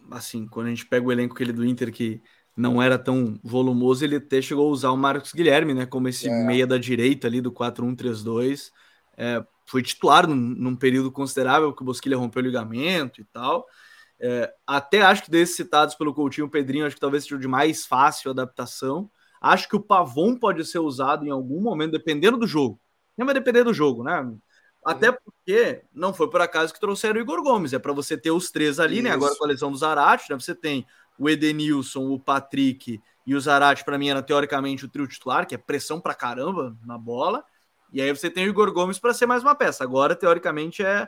[0.09, 2.19] assim, quando a gente pega o elenco aquele do Inter que
[2.55, 6.27] não era tão volumoso, ele até chegou a usar o Marcos Guilherme, né, como esse
[6.27, 6.43] é.
[6.43, 8.71] meia da direita ali do 4-1-3-2.
[9.15, 13.67] É, foi titular num, num, período considerável que o Bosquilha rompeu o ligamento e tal.
[14.19, 17.39] É, até acho que desses citados pelo Coutinho, o Pedrinho, acho que talvez seja o
[17.39, 19.09] de mais fácil adaptação.
[19.39, 22.79] Acho que o Pavon pode ser usado em algum momento, dependendo do jogo.
[23.15, 24.33] Não vai depender do jogo, né?
[24.85, 27.73] Até porque não foi por acaso que trouxeram o Igor Gomes.
[27.73, 29.03] É para você ter os três ali, Isso.
[29.03, 29.11] né?
[29.11, 30.39] Agora com a lesão do Zarate, né?
[30.39, 30.85] Você tem
[31.19, 35.53] o Edenilson, o Patrick e o Zarate, para mim, era teoricamente o trio titular, que
[35.53, 37.43] é pressão pra caramba na bola.
[37.91, 39.83] E aí você tem o Igor Gomes para ser mais uma peça.
[39.83, 41.07] Agora, teoricamente, é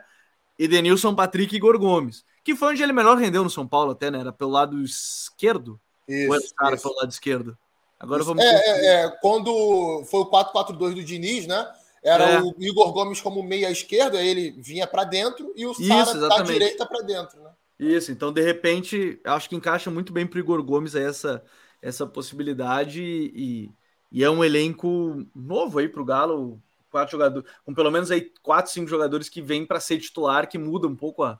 [0.58, 4.10] Edenilson, Patrick e Igor Gomes que foi onde ele melhor rendeu no São Paulo, até,
[4.10, 4.20] né?
[4.20, 5.80] Era pelo lado esquerdo.
[6.08, 7.58] Isso, Ou era cara pelo lado esquerdo?
[7.98, 8.42] Agora vamos.
[8.42, 11.70] É, é, é, quando foi o 4-4-2 do Diniz, né?
[12.02, 12.40] Era é.
[12.40, 16.86] o Igor Gomes como meia esquerda, ele vinha para dentro e o Sara da direita
[16.86, 17.50] para dentro, né?
[17.78, 21.42] Isso, então de repente, acho que encaixa muito bem para o Igor Gomes essa,
[21.80, 23.70] essa possibilidade e,
[24.10, 28.30] e é um elenco novo aí para o Galo, quatro jogadores, com pelo menos aí
[28.42, 31.38] quatro, cinco jogadores que vêm para ser titular, que muda um pouco a,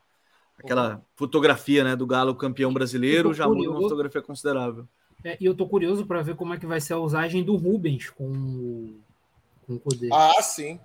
[0.65, 4.87] aquela fotografia né, do Galo campeão brasileiro, já muda uma fotografia considerável.
[5.25, 7.57] É, e eu tô curioso para ver como é que vai ser a usagem do
[7.57, 8.95] Rubens com,
[9.67, 10.09] com o poder.
[10.13, 10.79] Ah, sim.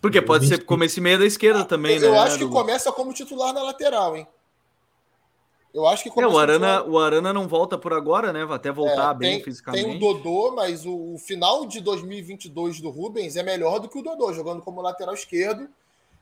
[0.00, 2.06] Porque pode ser como esse meio da esquerda ah, também, eu né?
[2.08, 2.50] Eu acho que do...
[2.50, 4.26] começa como titular na lateral, hein?
[5.72, 8.44] Eu acho que é, o Arana, o Arana não volta por agora, né?
[8.44, 9.84] Vai até voltar é, bem tem, fisicamente.
[9.84, 13.98] Tem o Dodô, mas o, o, final de 2022 do Rubens é melhor do que
[13.98, 15.68] o Dodô, jogando como lateral esquerdo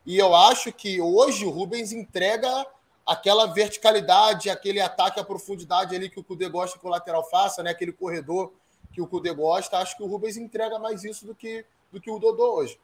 [0.05, 2.67] e eu acho que hoje o Rubens entrega
[3.07, 7.63] aquela verticalidade, aquele ataque à profundidade ali que o Cudê gosta que o lateral faça,
[7.63, 7.71] né?
[7.71, 8.53] aquele corredor
[8.93, 9.79] que o Cudê gosta.
[9.79, 12.79] Acho que o Rubens entrega mais isso do que, do que o Dodô hoje.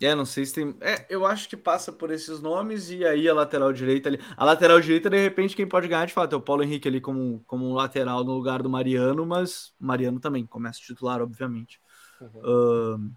[0.00, 0.76] É, não sei se tem.
[0.80, 4.20] É, eu acho que passa por esses nomes e aí a lateral direita ali.
[4.36, 7.00] A lateral direita, de repente, quem pode ganhar de fato é o Paulo Henrique ali
[7.00, 11.80] como, como um lateral no lugar do Mariano, mas Mariano também começa titular, obviamente.
[12.20, 12.28] Uhum.
[12.40, 13.12] Uh,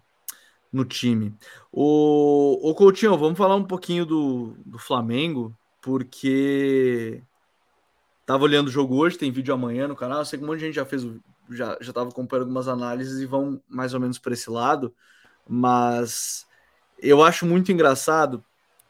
[0.72, 1.34] no time.
[1.72, 7.22] O, o Coutinho, vamos falar um pouquinho do, do Flamengo, porque
[8.26, 10.18] tava olhando o jogo hoje, tem vídeo amanhã no canal.
[10.18, 11.06] Eu sei que um monte de gente já fez,
[11.50, 14.94] já, já tava acompanhando algumas análises e vão mais ou menos para esse lado,
[15.48, 16.46] mas
[16.98, 18.44] eu acho muito engraçado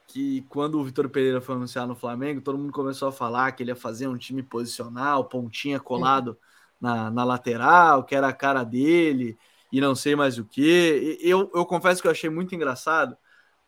[0.08, 3.62] que quando o Vitor Pereira foi anunciar no Flamengo, todo mundo começou a falar que
[3.62, 6.36] ele ia fazer um time posicional, pontinha colado
[6.80, 9.38] na, na lateral, que era a cara dele
[9.70, 11.18] e não sei mais o que.
[11.20, 13.16] Eu, eu confesso que eu achei muito engraçado,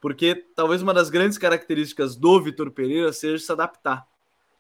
[0.01, 4.07] porque talvez uma das grandes características do Vitor Pereira seja se adaptar.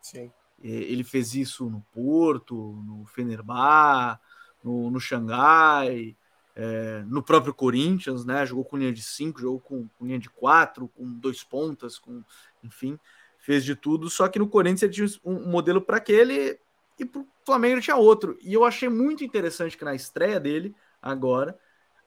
[0.01, 0.31] Sim.
[0.63, 2.55] Ele fez isso no Porto,
[2.87, 4.21] no Fenerbah,
[4.63, 6.15] no, no Xangai,
[6.55, 8.45] é, no próprio Corinthians, né?
[8.45, 12.23] Jogou com linha de 5, jogou com, com, linha de 4, com dois pontas, com
[12.63, 12.99] enfim,
[13.39, 14.11] fez de tudo.
[14.11, 16.59] Só que no Corinthians ele tinha um modelo para aquele
[16.99, 18.37] e para o Flamengo ele tinha outro.
[18.43, 21.59] E eu achei muito interessante que na estreia dele agora.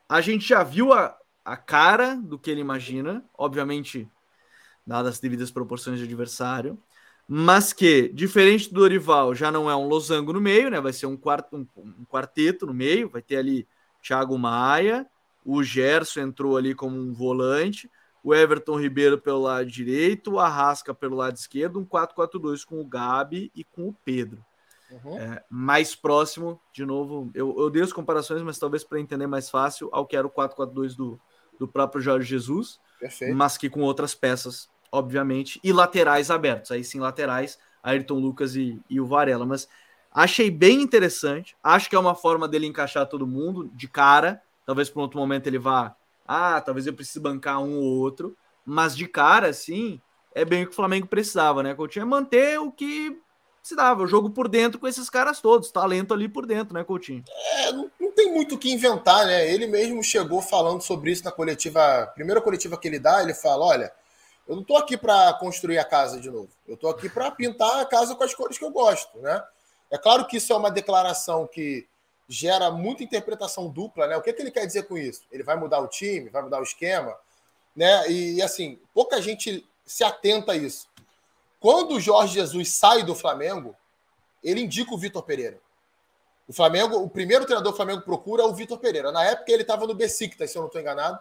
[0.07, 4.07] A gente já viu a, a cara do que ele imagina, obviamente,
[4.85, 6.77] dadas as devidas proporções de adversário,
[7.27, 10.79] mas que, diferente do Dorival, já não é um losango no meio, né?
[10.81, 13.67] Vai ser um, quarto, um, um quarteto no meio, vai ter ali
[14.01, 15.07] Thiago Maia,
[15.45, 17.89] o Gerson entrou ali como um volante,
[18.23, 22.85] o Everton Ribeiro pelo lado direito, o Arrasca pelo lado esquerdo, um 4-4-2 com o
[22.85, 24.43] Gabi e com o Pedro.
[25.03, 25.17] Uhum.
[25.17, 29.49] É, mais próximo, de novo, eu, eu dei as comparações, mas talvez para entender mais
[29.49, 31.19] fácil, ao que era o 4-4-2 do,
[31.59, 33.35] do próprio Jorge Jesus, Perfeito.
[33.35, 38.79] mas que com outras peças, obviamente, e laterais abertos, aí sim, laterais, Ayrton Lucas e,
[38.89, 39.45] e o Varela.
[39.45, 39.67] Mas
[40.11, 44.89] achei bem interessante, acho que é uma forma dele encaixar todo mundo de cara, talvez
[44.89, 45.95] por outro momento ele vá,
[46.27, 49.99] ah, talvez eu precise bancar um ou outro, Mas de cara, assim,
[50.33, 51.73] é bem o que o Flamengo precisava, né?
[51.73, 53.19] Coutinho é manter o que
[53.63, 57.23] se dava, jogo por dentro com esses caras todos, talento ali por dentro, né, Coutinho?
[57.29, 59.49] É, não, não tem muito o que inventar, né?
[59.49, 63.65] Ele mesmo chegou falando sobre isso na coletiva, primeira coletiva que ele dá, ele fala,
[63.65, 63.93] olha,
[64.45, 67.79] eu não tô aqui para construir a casa de novo, eu tô aqui para pintar
[67.79, 69.41] a casa com as cores que eu gosto, né?
[69.89, 71.87] É claro que isso é uma declaração que
[72.27, 74.17] gera muita interpretação dupla, né?
[74.17, 75.21] O que, que ele quer dizer com isso?
[75.31, 77.15] Ele vai mudar o time, vai mudar o esquema,
[77.73, 78.09] né?
[78.09, 80.87] E assim, pouca gente se atenta a isso.
[81.63, 83.73] Quando o Jorge Jesus sai do Flamengo,
[84.43, 85.61] ele indica o Vitor Pereira.
[86.45, 89.13] O Flamengo, o primeiro treinador do Flamengo procura é o Vitor Pereira.
[89.13, 91.17] Na época ele estava no Besiktas, se eu não estou enganado.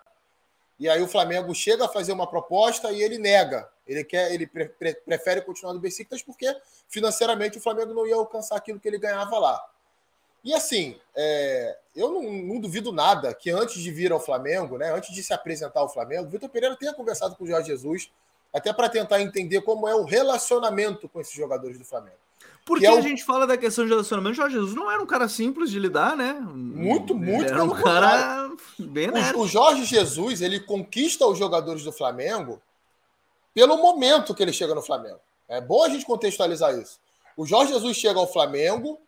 [0.80, 3.70] E aí o Flamengo chega a fazer uma proposta e ele nega.
[3.86, 4.68] Ele quer, ele pre
[5.07, 6.53] prefere continuar no Besiktas porque
[6.88, 9.64] financeiramente o Flamengo não ia alcançar aquilo que ele ganhava lá.
[10.43, 14.93] E assim, é, eu não, não, duvido nada que antes de vir ao Flamengo, né,
[14.93, 18.11] antes de se apresentar ao Flamengo, Vitor Pereira tenha conversado com o Jorge Jesus
[18.53, 22.16] até para tentar entender como é o relacionamento com esses jogadores do Flamengo.
[22.64, 25.28] Porque é a gente fala da questão de relacionamento, Jorge Jesus não era um cara
[25.28, 26.32] simples de lidar, né?
[26.34, 27.53] Muito, muito.
[27.53, 32.62] Era um cara bem o, o Jorge Jesus, ele conquista os jogadores do Flamengo
[33.53, 35.18] pelo momento que ele chega no Flamengo.
[35.48, 37.00] É bom a gente contextualizar isso.
[37.36, 38.98] O Jorge Jesus chega ao Flamengo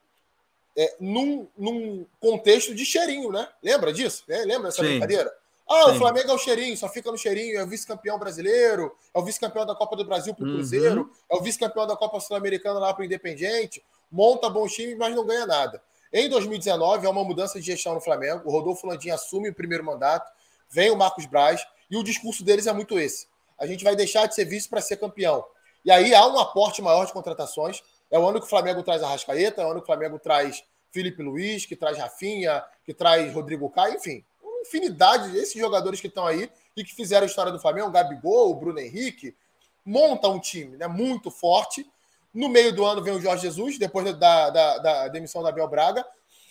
[0.76, 3.48] é, num, num contexto de cheirinho, né?
[3.62, 4.24] Lembra disso?
[4.26, 4.38] Né?
[4.44, 4.88] Lembra dessa Sim.
[4.88, 5.32] brincadeira?
[5.74, 5.96] Ah, Sim.
[5.96, 9.22] o Flamengo é o cheirinho, só fica no cheirinho, é o vice-campeão brasileiro, é o
[9.24, 10.54] vice-campeão da Copa do Brasil para o uhum.
[10.54, 15.14] Cruzeiro, é o vice-campeão da Copa Sul-Americana lá para o Independente, monta bom time, mas
[15.14, 15.82] não ganha nada.
[16.12, 19.82] Em 2019, há uma mudança de gestão no Flamengo, o Rodolfo Landim assume o primeiro
[19.82, 20.30] mandato,
[20.70, 23.26] vem o Marcos Braz, e o discurso deles é muito esse.
[23.58, 25.44] A gente vai deixar de ser vice para ser campeão.
[25.84, 27.82] E aí há um aporte maior de contratações.
[28.10, 30.18] É o ano que o Flamengo traz a Rascaeta, é o ano que o Flamengo
[30.18, 34.24] traz Felipe Luiz, que traz Rafinha, que traz Rodrigo Caio, enfim
[34.64, 38.50] infinidade desses jogadores que estão aí e que fizeram a história do Flamengo, o Gabigol,
[38.50, 39.36] o Bruno Henrique,
[39.84, 41.86] monta um time né, muito forte.
[42.32, 45.68] No meio do ano vem o Jorge Jesus, depois da, da, da demissão da Abel
[45.68, 46.04] Braga.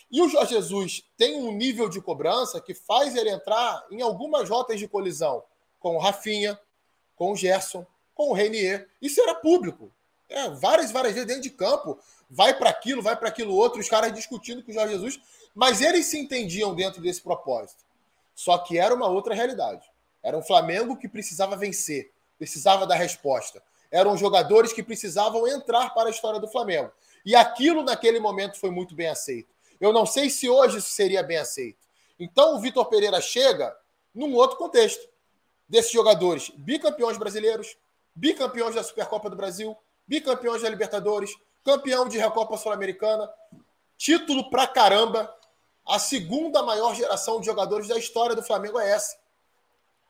[0.10, 4.48] E o Jorge Jesus tem um nível de cobrança que faz ele entrar em algumas
[4.48, 5.44] rotas de colisão
[5.80, 6.58] com o Rafinha,
[7.16, 8.88] com o Gerson, com o Renier.
[9.02, 9.92] Isso era público.
[10.30, 12.00] É, várias, várias vezes dentro de campo.
[12.30, 15.20] Vai para aquilo, vai para aquilo outro, os caras discutindo com o Jorge Jesus.
[15.54, 17.83] Mas eles se entendiam dentro desse propósito.
[18.36, 19.86] Só que era uma outra realidade.
[20.22, 23.62] Era um Flamengo que precisava vencer, precisava dar resposta.
[23.92, 26.92] Eram jogadores que precisavam entrar para a história do Flamengo.
[27.26, 29.54] E aquilo naquele momento foi muito bem aceito.
[29.80, 31.78] Eu não sei se hoje isso seria bem aceito.
[32.20, 33.76] Então o Vitor Pereira chega
[34.14, 35.08] num outro contexto.
[35.68, 37.78] Desses jogadores bicampeões brasileiros,
[38.16, 39.76] bicampeões da Supercopa do Brasil,
[40.08, 43.30] bicampeões da Libertadores, campeão de Recopa Sul-Americana,
[43.98, 45.34] título pra caramba,
[45.86, 49.16] a segunda maior geração de jogadores da história do Flamengo é essa.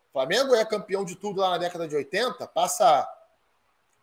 [0.09, 3.07] O Flamengo é campeão de tudo lá na década de 80, passa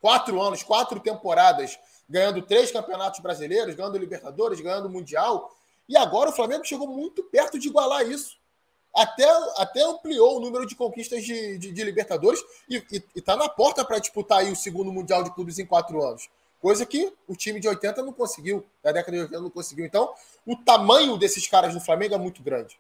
[0.01, 5.55] quatro anos, quatro temporadas, ganhando três campeonatos brasileiros, ganhando Libertadores, ganhando Mundial.
[5.89, 8.39] E agora o Flamengo chegou muito perto de igualar isso.
[8.93, 9.25] Até,
[9.57, 12.83] até ampliou o número de conquistas de, de, de Libertadores e
[13.15, 16.29] está na porta para disputar aí o segundo Mundial de Clubes em quatro anos.
[16.61, 19.87] Coisa que o time de 80 não conseguiu, na década de 80 não conseguiu.
[19.87, 20.13] Então,
[20.47, 22.79] o tamanho desses caras no Flamengo é muito grande.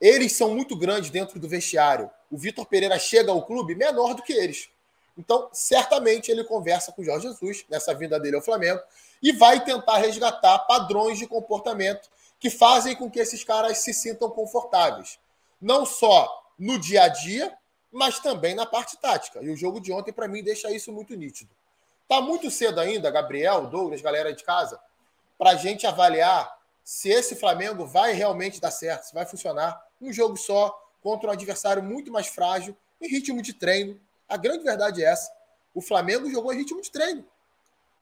[0.00, 2.10] Eles são muito grandes dentro do vestiário.
[2.30, 4.68] O Vitor Pereira chega ao clube menor do que eles.
[5.16, 8.80] Então, certamente ele conversa com o Jorge Jesus nessa vinda dele ao Flamengo
[9.22, 14.30] e vai tentar resgatar padrões de comportamento que fazem com que esses caras se sintam
[14.30, 15.18] confortáveis.
[15.60, 16.28] Não só
[16.58, 17.56] no dia a dia,
[17.90, 19.40] mas também na parte tática.
[19.42, 21.50] E o jogo de ontem, para mim, deixa isso muito nítido.
[22.12, 24.78] Está muito cedo ainda, Gabriel, Douglas, galera de casa,
[25.38, 29.82] para a gente avaliar se esse Flamengo vai realmente dar certo, se vai funcionar.
[29.98, 33.98] Um jogo só, contra um adversário muito mais frágil, em ritmo de treino.
[34.28, 35.32] A grande verdade é essa.
[35.74, 37.24] O Flamengo jogou em ritmo de treino.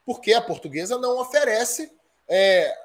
[0.05, 1.93] Porque a portuguesa não oferece
[2.27, 2.77] é,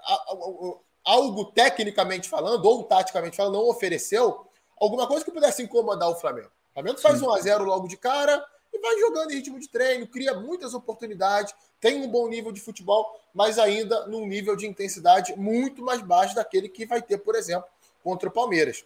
[1.04, 4.46] algo tecnicamente falando, ou taticamente falando, não ofereceu
[4.80, 6.52] alguma coisa que pudesse incomodar o Flamengo.
[6.70, 9.70] O Flamengo faz 1 a 0 logo de cara, e vai jogando em ritmo de
[9.70, 14.66] treino, cria muitas oportunidades, tem um bom nível de futebol, mas ainda num nível de
[14.66, 17.68] intensidade muito mais baixo daquele que vai ter, por exemplo,
[18.04, 18.84] contra o Palmeiras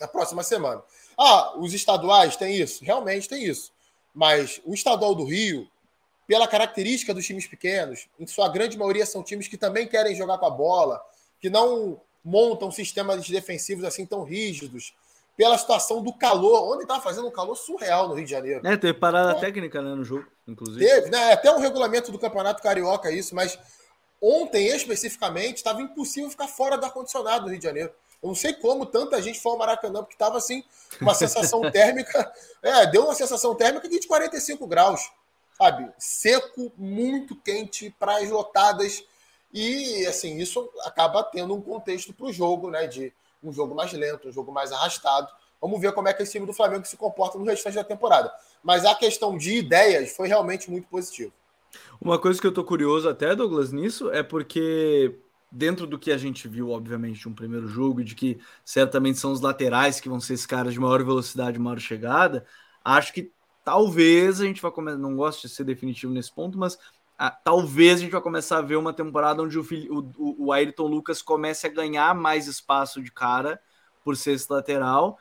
[0.00, 0.82] na próxima semana.
[1.16, 2.84] Ah, os estaduais têm isso?
[2.84, 3.72] Realmente tem isso.
[4.12, 5.68] Mas o estadual do Rio,
[6.26, 10.38] pela característica dos times pequenos, em sua grande maioria são times que também querem jogar
[10.38, 11.04] com a bola,
[11.40, 14.94] que não montam sistemas defensivos assim tão rígidos,
[15.36, 16.72] pela situação do calor.
[16.72, 18.66] Ontem estava fazendo um calor surreal no Rio de Janeiro.
[18.66, 19.40] É, teve parada é.
[19.40, 20.84] técnica né, no jogo, inclusive.
[20.84, 21.32] Teve, né?
[21.32, 23.58] Até o regulamento do Campeonato Carioca, isso, mas
[24.20, 27.92] ontem especificamente estava impossível ficar fora do ar-condicionado no Rio de Janeiro.
[28.22, 30.64] Eu não sei como tanta gente foi ao Maracanã, porque estava assim,
[30.98, 32.32] uma sensação térmica.
[32.62, 35.12] É, deu uma sensação térmica de 45 graus,
[35.58, 35.90] sabe?
[35.98, 39.04] Seco, muito quente, praias lotadas.
[39.52, 42.86] E assim, isso acaba tendo um contexto para o jogo, né?
[42.86, 43.12] De
[43.48, 45.28] um jogo mais lento, um jogo mais arrastado.
[45.60, 48.32] Vamos ver como é que esse time do Flamengo se comporta no restante da temporada.
[48.62, 51.32] Mas a questão de ideias foi realmente muito positiva.
[52.00, 55.18] Uma coisa que eu tô curioso até, Douglas, nisso é porque
[55.50, 59.32] dentro do que a gente viu, obviamente, de um primeiro jogo, de que certamente são
[59.32, 62.44] os laterais que vão ser esses caras de maior velocidade, maior chegada,
[62.84, 63.32] acho que
[63.64, 66.76] talvez a gente vai começar, não gosto de ser definitivo nesse ponto, mas
[67.18, 69.64] ah, talvez a gente vai começar a ver uma temporada onde o,
[70.18, 73.60] o, o Ayrton Lucas comece a ganhar mais espaço de cara
[74.02, 75.18] por ser lateral,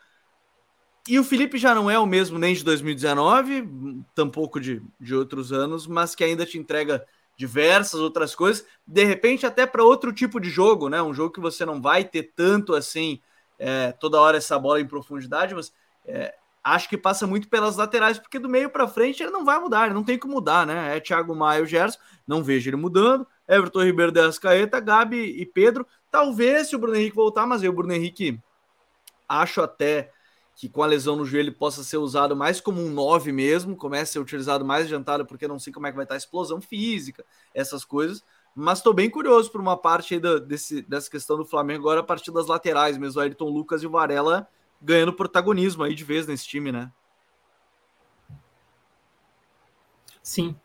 [1.08, 3.70] e o Felipe já não é o mesmo nem de 2019,
[4.16, 9.46] tampouco de, de outros anos, mas que ainda te entrega diversas outras coisas, de repente
[9.46, 11.02] até para outro tipo de jogo, né?
[11.02, 13.20] Um jogo que você não vai ter tanto assim
[13.60, 15.74] é, toda hora essa bola em profundidade, mas
[16.06, 16.34] é,
[16.64, 19.86] acho que passa muito pelas laterais, porque do meio para frente ele não vai mudar,
[19.86, 20.96] ele não tem que mudar, né?
[20.96, 23.28] É Thiago Maia e Gerson, não vejo ele mudando.
[23.48, 25.86] Everton Ribeiro de Ascaeta, Gabi e Pedro.
[26.10, 28.40] Talvez se o Bruno Henrique voltar, mas eu, o Bruno Henrique,
[29.28, 30.12] acho até
[30.56, 34.04] que com a lesão no joelho possa ser usado mais como um 9 mesmo, comece
[34.04, 36.62] a ser utilizado mais adiantado, porque não sei como é que vai estar a explosão
[36.62, 38.24] física, essas coisas.
[38.56, 42.02] Mas estou bem curioso por uma parte aí da, desse, dessa questão do Flamengo agora
[42.02, 44.48] a partir das laterais, mesmo o Ayrton Lucas e o Varela
[44.84, 46.92] ganhando protagonismo aí de vez nesse time, né?
[50.22, 50.56] Sim,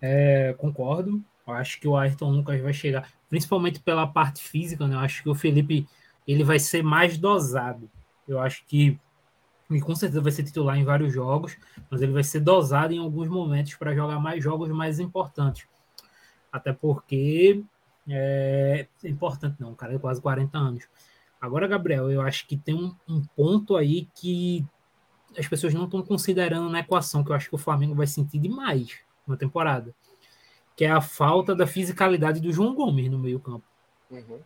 [0.00, 1.22] é, concordo.
[1.46, 4.94] Acho que o Ayrton Lucas vai chegar, principalmente pela parte física, né?
[4.94, 5.86] Eu acho que o Felipe
[6.26, 7.90] ele vai ser mais dosado.
[8.28, 8.98] Eu acho que
[9.70, 11.56] e com certeza vai ser titular em vários jogos,
[11.90, 15.66] mas ele vai ser dosado em alguns momentos para jogar mais jogos mais importantes.
[16.52, 17.64] Até porque
[18.08, 20.88] é, é importante, não, o cara é quase 40 anos.
[21.42, 24.64] Agora, Gabriel, eu acho que tem um, um ponto aí que
[25.36, 28.38] as pessoas não estão considerando na equação, que eu acho que o Flamengo vai sentir
[28.38, 29.92] demais na temporada,
[30.76, 33.64] que é a falta da fisicalidade do João Gomes no meio-campo.
[34.08, 34.38] Uhum.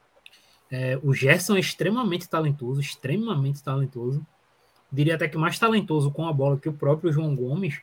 [0.70, 4.26] É, o Gerson é extremamente talentoso, extremamente talentoso
[4.90, 7.80] diria até que mais talentoso com a bola que o próprio João Gomes,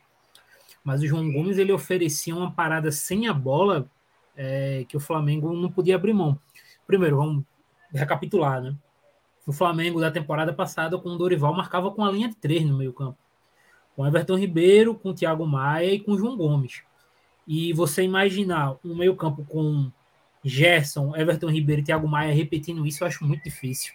[0.84, 3.88] mas o João Gomes ele oferecia uma parada sem a bola
[4.36, 6.40] é, que o Flamengo não podia abrir mão.
[6.88, 7.44] Primeiro, vamos
[7.94, 8.76] recapitular, né?
[9.46, 12.78] O Flamengo da temporada passada com o Dorival marcava com a linha de três no
[12.78, 13.18] meio campo.
[13.96, 16.82] Com Everton Ribeiro, com Thiago Maia e com João Gomes.
[17.48, 19.92] E você imaginar um meio campo com
[20.44, 23.94] Gerson, Everton Ribeiro e Thiago Maia repetindo isso, eu acho muito difícil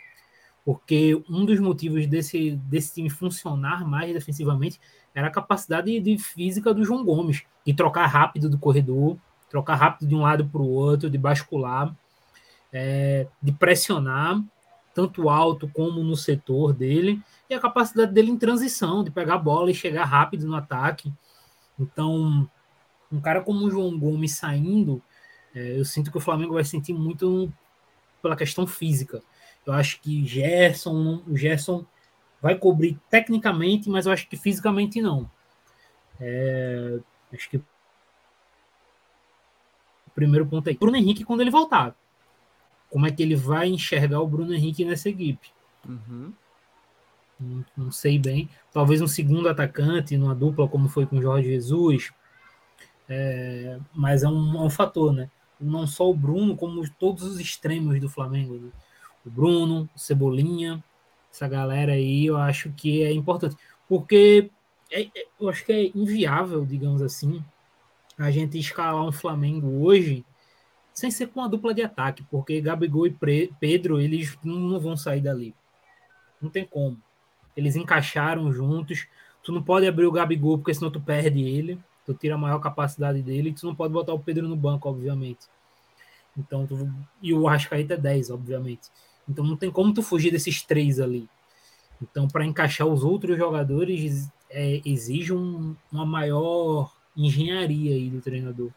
[0.68, 4.78] porque um dos motivos desse, desse time funcionar mais defensivamente
[5.14, 9.16] era a capacidade de física do João Gomes, de trocar rápido do corredor,
[9.48, 11.96] trocar rápido de um lado para o outro, de bascular,
[12.70, 14.42] é, de pressionar
[14.94, 19.38] tanto alto como no setor dele, e a capacidade dele em transição, de pegar a
[19.38, 21.12] bola e chegar rápido no ataque.
[21.78, 22.48] Então,
[23.10, 25.02] um cara como o João Gomes saindo,
[25.54, 27.52] é, eu sinto que o Flamengo vai sentir muito
[28.20, 29.22] pela questão física.
[29.64, 31.84] Eu acho que Gerson, o Gerson
[32.40, 35.30] vai cobrir tecnicamente, mas eu acho que fisicamente não.
[36.20, 36.98] É,
[37.32, 37.64] acho que o
[40.14, 41.94] primeiro ponto é Bruno Henrique quando ele voltar.
[42.90, 45.50] Como é que ele vai enxergar o Bruno Henrique nessa equipe?
[45.86, 46.32] Uhum.
[47.38, 48.48] Não, não, sei bem.
[48.72, 52.10] Talvez um segundo atacante, numa dupla, como foi com o Jorge Jesus.
[53.08, 55.30] É, mas é um, é um fator, né?
[55.60, 58.54] Não só o Bruno, como todos os extremos do Flamengo.
[58.54, 58.70] Né?
[59.24, 60.82] o Bruno, o Cebolinha,
[61.32, 63.56] essa galera aí, eu acho que é importante.
[63.88, 64.50] Porque
[64.90, 67.44] é, é, eu acho que é inviável, digamos assim,
[68.16, 70.24] a gente escalar um Flamengo hoje
[70.98, 73.16] sem ser com uma dupla de ataque, porque Gabigol e
[73.60, 75.54] Pedro, eles não vão sair dali.
[76.42, 77.00] Não tem como.
[77.56, 79.06] Eles encaixaram juntos.
[79.44, 81.78] Tu não pode abrir o Gabigol, porque senão tu perde ele.
[82.04, 83.52] Tu tira a maior capacidade dele.
[83.52, 85.46] Tu não pode botar o Pedro no banco, obviamente.
[86.36, 86.92] Então, tu...
[87.22, 88.88] e o Arrascaeta é 10, obviamente.
[89.28, 91.28] Então não tem como tu fugir desses três ali.
[92.02, 98.72] Então, para encaixar os outros jogadores, é, exige um, uma maior engenharia aí do treinador.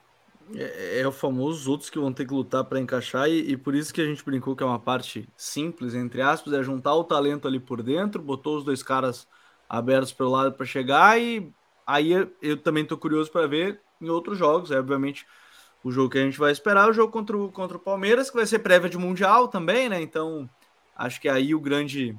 [0.56, 3.74] É, é, o famoso outros que vão ter que lutar para encaixar, e, e, por
[3.74, 7.04] isso que a gente brincou que é uma parte simples, entre aspas, é juntar o
[7.04, 9.28] talento ali por dentro, botou os dois caras
[9.70, 11.52] abertos pelo lado para chegar, e
[11.88, 15.26] aí eu também estou curioso para ver em outros jogos, é, obviamente
[15.84, 18.30] o jogo que a gente vai esperar é o jogo contra o, contra o Palmeiras,
[18.30, 20.00] que vai ser prévia de Mundial também, né?
[20.02, 20.50] Então,
[20.96, 22.16] acho que aí o grande,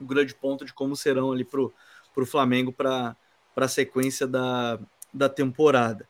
[0.00, 1.72] o grande ponto de como serão ali pro,
[2.14, 3.14] pro Flamengo para
[3.56, 4.78] a sequência da,
[5.12, 6.08] da temporada.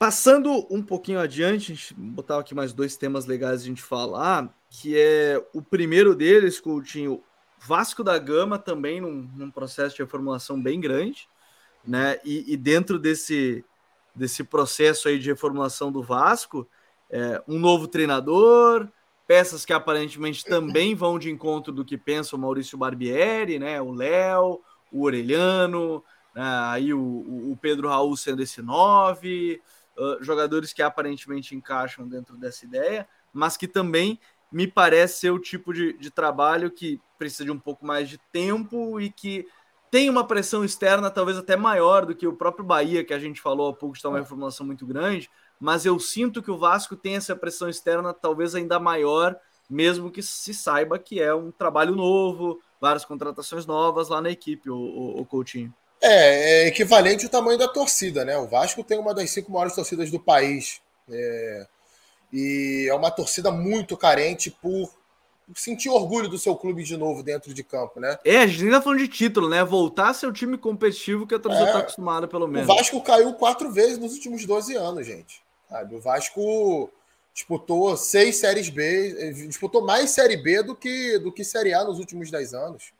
[0.00, 4.48] Passando um pouquinho adiante, a gente botar aqui mais dois temas legais a gente falar,
[4.70, 7.22] que é o primeiro deles, Coutinho,
[7.58, 11.28] Vasco da Gama também num, num processo de reformulação bem grande,
[11.86, 12.18] né?
[12.24, 13.62] E, e, dentro desse,
[14.16, 16.66] desse processo aí de reformulação do Vasco,
[17.10, 18.88] é, um novo treinador,
[19.26, 23.82] peças que aparentemente também vão de encontro do que pensa o Maurício Barbieri, né?
[23.82, 26.02] O Léo, o Orelhano,
[26.34, 26.42] né?
[26.70, 27.00] aí o,
[27.52, 29.60] o, Pedro Raul sendo esse nove,
[29.96, 34.18] uh, jogadores que aparentemente encaixam dentro dessa ideia, mas que também
[34.50, 38.18] me parece ser o tipo de, de trabalho que precisa de um pouco mais de
[38.32, 39.46] tempo e que
[39.90, 43.40] tem uma pressão externa talvez até maior do que o próprio Bahia, que a gente
[43.40, 45.28] falou há pouco, está uma reformulação muito grande,
[45.58, 49.36] mas eu sinto que o Vasco tem essa pressão externa talvez ainda maior,
[49.68, 54.70] mesmo que se saiba que é um trabalho novo, várias contratações novas lá na equipe,
[54.70, 55.74] o, o, o Coutinho.
[56.02, 58.36] É, é equivalente ao tamanho da torcida, né?
[58.38, 60.80] O Vasco tem uma das cinco maiores torcidas do país.
[61.10, 61.66] É,
[62.32, 64.90] e é uma torcida muito carente por
[65.54, 68.18] sentir orgulho do seu clube de novo dentro de campo, né?
[68.24, 69.64] É, a gente ainda tá falando de título, né?
[69.64, 72.68] Voltar a ser o time competitivo que a torcida está é, acostumada, pelo menos.
[72.68, 75.42] O Vasco caiu quatro vezes nos últimos 12 anos, gente.
[75.68, 75.94] Sabe?
[75.96, 76.90] O Vasco
[77.32, 81.98] disputou seis séries B, disputou mais Série B do que, do que Série A nos
[81.98, 82.92] últimos 10 anos,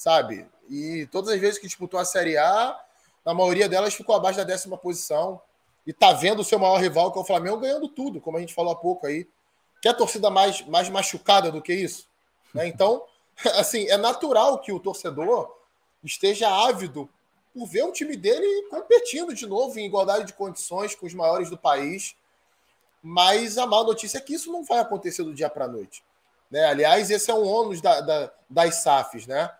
[0.00, 0.48] sabe?
[0.66, 2.80] E todas as vezes que disputou a Série A,
[3.22, 5.42] na maioria delas ficou abaixo da décima posição.
[5.86, 8.40] E tá vendo o seu maior rival, que é o Flamengo, ganhando tudo, como a
[8.40, 9.28] gente falou há pouco aí.
[9.82, 12.08] Quer torcida mais, mais machucada do que isso?
[12.54, 12.66] Né?
[12.66, 13.04] Então,
[13.58, 15.54] assim, é natural que o torcedor
[16.02, 17.06] esteja ávido
[17.52, 21.50] por ver o time dele competindo de novo em igualdade de condições com os maiores
[21.50, 22.16] do país.
[23.02, 26.02] Mas a má notícia é que isso não vai acontecer do dia para a noite.
[26.50, 26.64] Né?
[26.64, 29.26] Aliás, esse é um ônus da, da, das SAFs.
[29.26, 29.50] Né?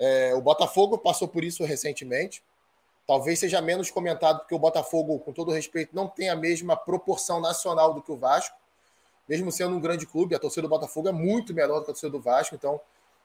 [0.00, 2.42] É, o Botafogo passou por isso recentemente.
[3.06, 7.40] Talvez seja menos comentado, porque o Botafogo, com todo respeito, não tem a mesma proporção
[7.40, 8.56] nacional do que o Vasco
[9.30, 11.94] mesmo sendo um grande clube, a torcida do Botafogo é muito menor do que a
[11.94, 12.80] torcida do Vasco, então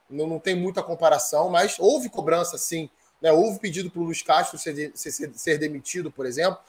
[0.08, 2.92] não, não tem muita comparação, mas houve cobrança sim.
[3.20, 3.32] Né?
[3.32, 6.60] Houve pedido para o Luiz Castro ser, ser, ser demitido, por exemplo.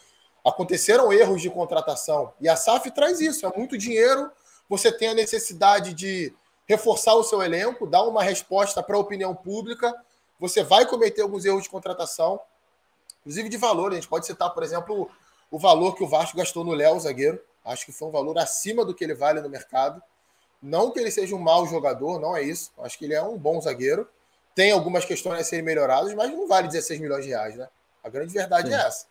[0.42, 2.32] Aconteceram erros de contratação.
[2.40, 4.30] E a SAF traz isso: é muito dinheiro,
[4.70, 6.32] você tem a necessidade de
[6.66, 9.94] reforçar o seu elenco, dar uma resposta para a opinião pública,
[10.38, 12.40] você vai cometer alguns erros de contratação,
[13.20, 13.92] inclusive de valor.
[13.92, 15.10] A gente pode citar, por exemplo,
[15.50, 17.40] o valor que o Vasco gastou no Léo, zagueiro.
[17.64, 20.02] Acho que foi um valor acima do que ele vale no mercado.
[20.60, 22.72] Não que ele seja um mau jogador, não é isso.
[22.78, 24.08] Acho que ele é um bom zagueiro.
[24.54, 27.68] Tem algumas questões a serem melhoradas, mas não vale 16 milhões de reais, né?
[28.02, 28.74] A grande verdade Sim.
[28.74, 29.06] é essa.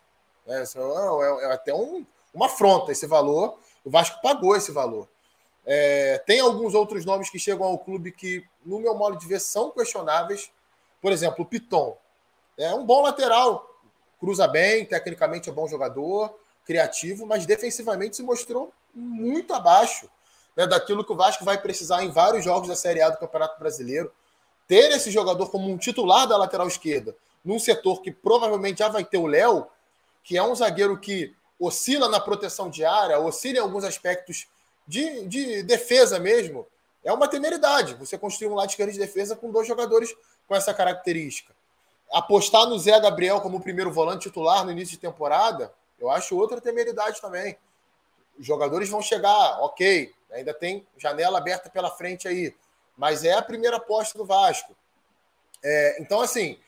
[0.46, 3.58] É, é, é até um, uma afronta esse valor.
[3.84, 5.08] O Vasco pagou esse valor.
[5.66, 9.40] É, tem alguns outros nomes que chegam ao clube que, no meu modo de ver,
[9.40, 10.50] são questionáveis.
[11.02, 11.98] Por exemplo, o Piton.
[12.56, 13.68] É um bom lateral,
[14.18, 20.10] cruza bem, tecnicamente é bom jogador criativo, mas defensivamente se mostrou muito abaixo
[20.56, 23.58] né, daquilo que o Vasco vai precisar em vários jogos da Série A do Campeonato
[23.58, 24.10] Brasileiro.
[24.66, 27.14] Ter esse jogador como um titular da lateral esquerda,
[27.44, 29.66] num setor que provavelmente já vai ter o Léo,
[30.24, 34.48] que é um zagueiro que oscila na proteção diária, oscila em alguns aspectos
[34.86, 36.66] de, de defesa mesmo,
[37.04, 37.94] é uma temeridade.
[37.94, 40.14] Você construir um lado de defesa com dois jogadores
[40.46, 41.54] com essa característica.
[42.12, 46.60] Apostar no Zé Gabriel como primeiro volante titular no início de temporada, eu acho outra
[46.60, 47.56] temeridade também.
[48.38, 52.54] Os jogadores vão chegar, ok, ainda tem janela aberta pela frente aí,
[52.96, 54.76] mas é a primeira aposta do Vasco.
[55.64, 56.58] É, então, assim,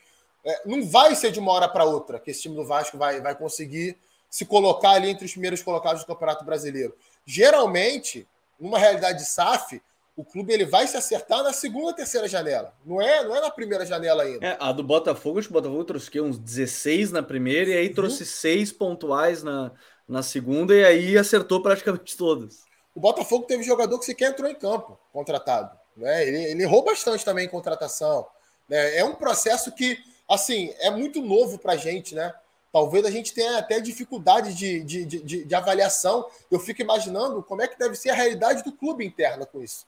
[0.45, 3.21] é, não vai ser de uma hora para outra que esse time do Vasco vai,
[3.21, 3.97] vai conseguir
[4.31, 6.97] se colocar ali entre os primeiros colocados do Campeonato Brasileiro.
[7.31, 8.27] Geralmente,
[8.59, 9.83] numa realidade de SAF,
[10.17, 12.73] o clube ele vai se acertar na segunda, terceira janela.
[12.87, 14.47] Não é, não é na primeira janela ainda.
[14.47, 17.77] É, a do Botafogo, acho que o Botafogo trouxe que, uns 16 na primeira e
[17.77, 18.29] aí trouxe uhum.
[18.31, 19.71] seis pontuais na,
[20.09, 22.63] na segunda e aí acertou praticamente todas.
[22.95, 25.79] O Botafogo teve jogador que sequer entrou em campo, contratado.
[25.95, 26.27] Né?
[26.27, 28.27] Ele, ele errou bastante também em contratação.
[28.67, 28.97] Né?
[28.97, 32.33] É um processo que, assim, é muito novo para a gente, né?
[32.79, 36.29] Talvez a gente tenha até dificuldade de, de, de, de avaliação.
[36.49, 39.85] Eu fico imaginando como é que deve ser a realidade do clube interna com isso.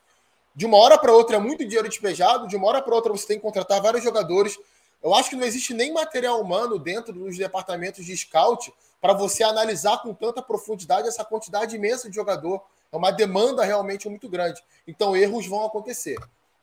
[0.57, 3.28] De uma hora para outra é muito dinheiro despejado, de uma hora para outra você
[3.28, 4.59] tem que contratar vários jogadores.
[5.01, 9.45] Eu acho que não existe nem material humano dentro dos departamentos de scout para você
[9.45, 12.61] analisar com tanta profundidade essa quantidade imensa de jogador.
[12.91, 14.61] É uma demanda realmente muito grande.
[14.84, 16.18] Então, erros vão acontecer.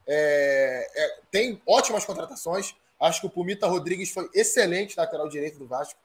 [0.06, 2.76] É, é, tem ótimas contratações.
[3.00, 5.98] Acho que o Pumita Rodrigues foi excelente lateral direito do Vasco.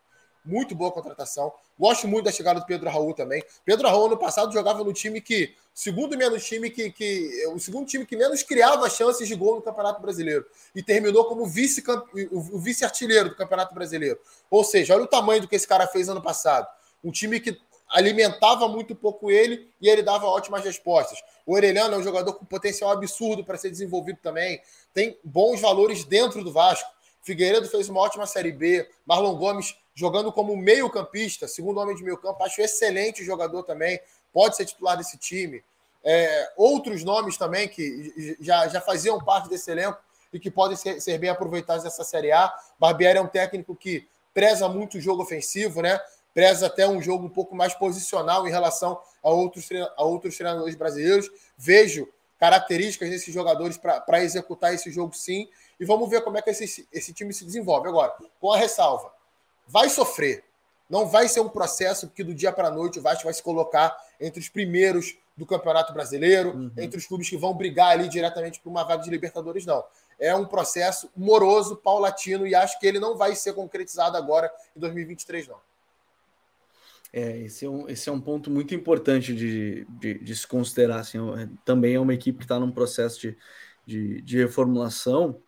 [0.45, 1.53] Muito boa contratação.
[1.79, 3.45] Gosto muito da chegada do Pedro Raul também.
[3.65, 5.55] Pedro Raul, ano passado, jogava no time que.
[5.73, 7.47] Segundo menos time que, que.
[7.55, 10.45] O segundo time que menos criava chances de gol no Campeonato Brasileiro.
[10.75, 11.83] E terminou como vice,
[12.31, 14.19] o vice-artilheiro do Campeonato Brasileiro.
[14.51, 16.67] Ou seja, olha o tamanho do que esse cara fez ano passado.
[17.05, 17.57] Um time que
[17.93, 21.23] alimentava muito pouco ele e ele dava ótimas respostas.
[21.47, 24.61] O Orelhano é um jogador com potencial absurdo para ser desenvolvido também.
[24.95, 26.91] Tem bons valores dentro do Vasco.
[27.21, 28.89] Figueiredo fez uma ótima Série B.
[29.07, 34.01] Marlon Gomes jogando como meio-campista, segundo homem de meio campo, acho excelente jogador também.
[34.33, 35.63] Pode ser titular desse time.
[36.05, 39.99] É, outros nomes também que já, já faziam parte desse elenco
[40.33, 42.53] e que podem ser, ser bem aproveitados nessa Série A.
[42.79, 46.01] Barbieri é um técnico que preza muito o jogo ofensivo, né?
[46.35, 50.75] preza até um jogo um pouco mais posicional em relação a outros, a outros treinadores
[50.75, 51.31] brasileiros.
[51.57, 55.49] Vejo características desses jogadores para executar esse jogo sim.
[55.79, 57.89] E vamos ver como é que esse, esse time se desenvolve.
[57.89, 59.13] Agora, com a ressalva,
[59.73, 60.45] vai sofrer.
[60.89, 63.43] Não vai ser um processo que do dia para a noite o Vasco vai se
[63.43, 66.71] colocar entre os primeiros do Campeonato Brasileiro, uhum.
[66.77, 69.83] entre os clubes que vão brigar ali diretamente por uma vaga de Libertadores, não.
[70.21, 74.81] É um processo moroso, paulatino, e acho que ele não vai ser concretizado agora em
[74.81, 75.57] 2023, não.
[77.11, 81.01] É, esse é um, esse é um ponto muito importante de, de, de se considerar.
[81.01, 83.39] Assim, é, também é uma equipe que está num processo de,
[83.87, 85.41] de, de reformulação,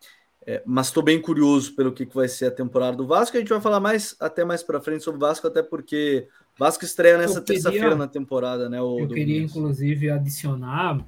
[0.47, 3.37] é, mas estou bem curioso pelo que, que vai ser a temporada do Vasco.
[3.37, 6.29] A gente vai falar mais até mais para frente sobre o Vasco, até porque
[6.59, 8.79] Vasco estreia nessa terça-feira na temporada, né?
[8.79, 11.01] Eu queria, inclusive, adicionar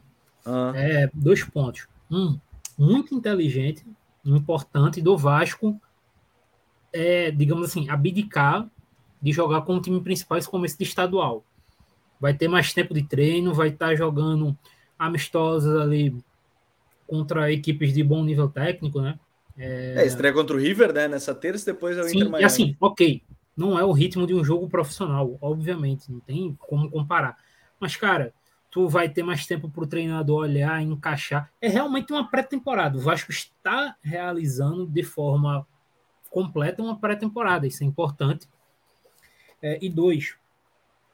[0.45, 0.73] ah.
[0.75, 1.87] é, dois pontos.
[2.11, 2.39] Um,
[2.79, 3.85] muito inteligente,
[4.25, 5.79] importante do Vasco,
[6.91, 8.67] é, digamos assim, abdicar
[9.21, 11.45] de jogar com o time principal esse começo de estadual.
[12.19, 14.57] Vai ter mais tempo de treino, vai estar tá jogando
[14.99, 16.17] amistosos ali
[17.07, 19.19] contra equipes de bom nível técnico, né?
[19.59, 21.09] É, é estreia contra o River, né?
[21.09, 22.43] Nessa terça, depois é o Sim, Inter Miami.
[22.43, 23.23] E assim, ok,
[23.57, 27.37] não é o ritmo de um jogo profissional, obviamente, não tem como comparar.
[27.81, 28.35] Mas, cara,
[28.71, 31.51] tu vai ter mais tempo para o treinador olhar, encaixar.
[31.61, 32.99] É realmente uma pré-temporada.
[32.99, 35.67] O Vasco está realizando de forma
[36.31, 38.47] completa uma pré-temporada, isso é importante.
[39.63, 40.35] É, e dois,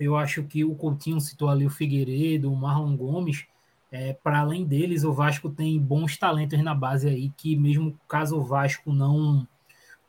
[0.00, 3.46] eu acho que o Coutinho citou ali o Figueiredo, o Marlon Gomes.
[3.94, 8.38] É, para além deles, o Vasco tem bons talentos na base aí, que mesmo caso
[8.38, 9.46] o Vasco não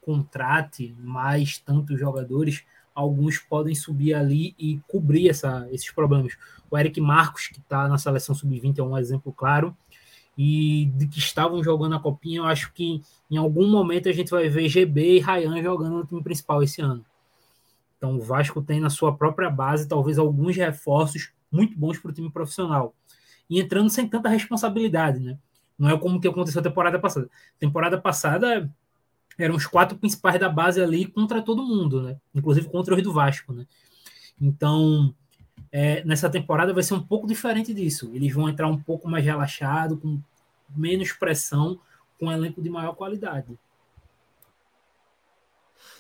[0.01, 2.63] contrate mais tantos jogadores,
[2.95, 6.37] alguns podem subir ali e cobrir essa, esses problemas.
[6.71, 9.75] O Eric Marcos, que está na seleção sub-20, é um exemplo claro.
[10.37, 14.31] E de que estavam jogando a copinha, eu acho que em algum momento a gente
[14.31, 17.05] vai ver GB e Ryan jogando no time principal esse ano.
[17.97, 22.13] Então o Vasco tem na sua própria base talvez alguns reforços muito bons para o
[22.13, 22.95] time profissional.
[23.49, 25.37] E entrando sem tanta responsabilidade, né?
[25.77, 27.29] Não é como que aconteceu a temporada passada.
[27.59, 28.69] Temporada passada
[29.37, 32.17] eram os quatro principais da base ali contra todo mundo, né?
[32.33, 33.65] Inclusive contra os do Vasco, né?
[34.39, 35.13] Então,
[35.71, 38.11] é, nessa temporada vai ser um pouco diferente disso.
[38.13, 40.21] Eles vão entrar um pouco mais relaxado, com
[40.75, 41.79] menos pressão,
[42.19, 43.57] com um elenco de maior qualidade.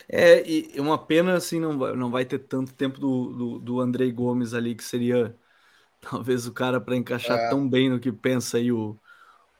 [0.07, 3.79] É, e uma pena assim, não vai, não vai ter tanto tempo do, do, do
[3.79, 5.35] Andrei Gomes ali, que seria
[6.09, 7.49] talvez o cara para encaixar é.
[7.49, 8.97] tão bem no que pensa aí o,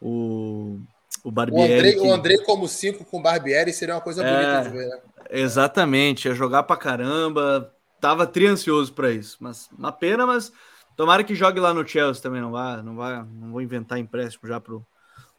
[0.01, 0.79] o,
[1.23, 1.73] o Barbieri.
[1.73, 1.99] O Andrei, que...
[1.99, 5.01] o Andrei como cinco com o Barbieri seria uma coisa é, bonita de ver, né?
[5.29, 7.73] Exatamente, ia jogar para caramba.
[7.99, 10.51] Tava triansioso para isso, mas uma pena, mas
[10.95, 14.47] tomara que jogue lá no Chelsea também, não vai, não vai, não vou inventar empréstimo
[14.47, 14.85] já pro,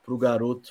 [0.05, 0.71] pro garoto.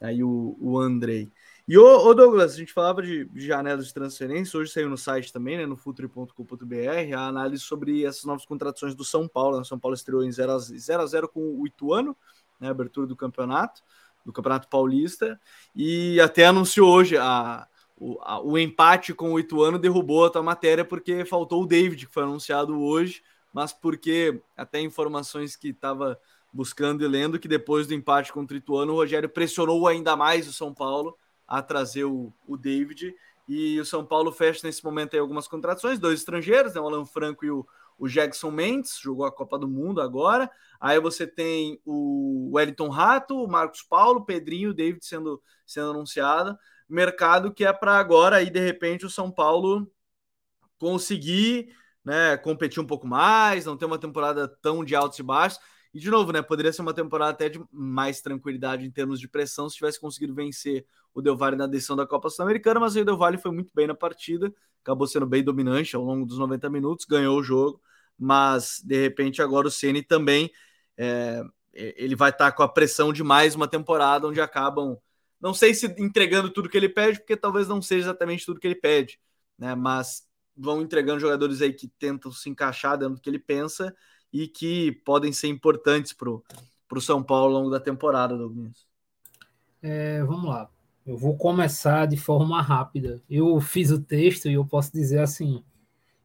[0.00, 1.30] Aí o, o Andrei.
[1.66, 4.98] E o, o, Douglas, a gente falava de, de janelas de transferência, hoje saiu no
[4.98, 9.56] site também, né, no futuri.com.br, a análise sobre essas novas contratações do São Paulo.
[9.56, 12.14] O né, São Paulo estreou em 0 a 0 com o Ituano,
[12.60, 13.82] né, abertura do campeonato,
[14.26, 15.40] do Campeonato Paulista,
[15.74, 20.42] e até anunciou hoje a, o, a, o empate com o Ituano derrubou a tua
[20.42, 23.22] matéria porque faltou o David, que foi anunciado hoje,
[23.54, 26.20] mas porque até informações que estava
[26.52, 30.46] buscando e lendo que depois do empate contra o Ituano, o Rogério pressionou ainda mais
[30.46, 31.16] o São Paulo
[31.46, 33.14] a trazer o, o David.
[33.48, 37.04] E o São Paulo fecha nesse momento aí algumas contratações, dois estrangeiros, né, o Alan
[37.04, 37.66] Franco e o,
[37.98, 40.50] o Jackson Mendes, jogou a Copa do Mundo agora.
[40.80, 46.58] Aí você tem o Wellington Rato, o Marcos Paulo, Pedrinho, o David sendo, sendo anunciado.
[46.88, 49.90] Mercado que é para agora aí, de repente, o São Paulo
[50.78, 51.74] conseguir
[52.04, 55.58] né, competir um pouco mais, não ter uma temporada tão de altos e baixos.
[55.94, 56.42] E de novo, né?
[56.42, 60.34] Poderia ser uma temporada até de mais tranquilidade em termos de pressão se tivesse conseguido
[60.34, 60.84] vencer
[61.14, 63.86] o Del Valle na decisão da Copa Sul-Americana, mas o Del Valle foi muito bem
[63.86, 67.80] na partida, acabou sendo bem dominante ao longo dos 90 minutos, ganhou o jogo,
[68.18, 70.50] mas de repente agora o Ceni também
[70.96, 74.98] é, ele vai estar tá com a pressão de mais uma temporada onde acabam,
[75.40, 78.66] não sei se entregando tudo que ele pede, porque talvez não seja exatamente tudo que
[78.66, 79.20] ele pede,
[79.56, 79.76] né?
[79.76, 80.26] Mas
[80.56, 83.94] vão entregando jogadores aí que tentam se encaixar dentro do que ele pensa
[84.34, 88.84] e que podem ser importantes para o São Paulo ao longo da temporada, Douglas.
[89.80, 90.68] É, vamos lá.
[91.06, 93.22] Eu vou começar de forma rápida.
[93.30, 95.62] Eu fiz o texto e eu posso dizer assim: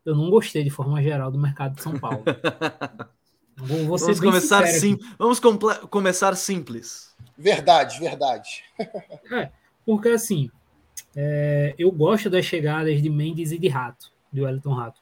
[0.03, 2.23] eu não gostei de forma geral do mercado de São Paulo.
[3.61, 4.97] Vou, vou Vamos começar sim.
[5.17, 5.37] Vamos
[5.89, 7.13] começar simples.
[7.37, 8.63] Verdade, verdade.
[9.33, 9.51] é,
[9.85, 10.49] porque assim,
[11.13, 15.01] é, eu gosto das chegadas de Mendes e de Rato, de Wellington Rato.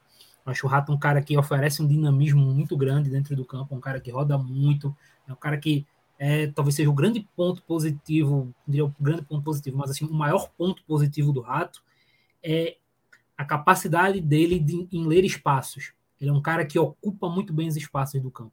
[0.50, 3.80] Acho o Rato um cara que oferece um dinamismo muito grande dentro do campo, um
[3.80, 4.96] cara que roda muito,
[5.28, 5.86] é um cara que
[6.20, 10.14] é, talvez seja o grande ponto positivo, diria o grande ponto positivo, mas assim, o
[10.14, 11.84] maior ponto positivo do Rato
[12.44, 12.78] é
[13.38, 15.94] a capacidade dele de, em ler espaços.
[16.20, 18.52] Ele é um cara que ocupa muito bem os espaços do campo.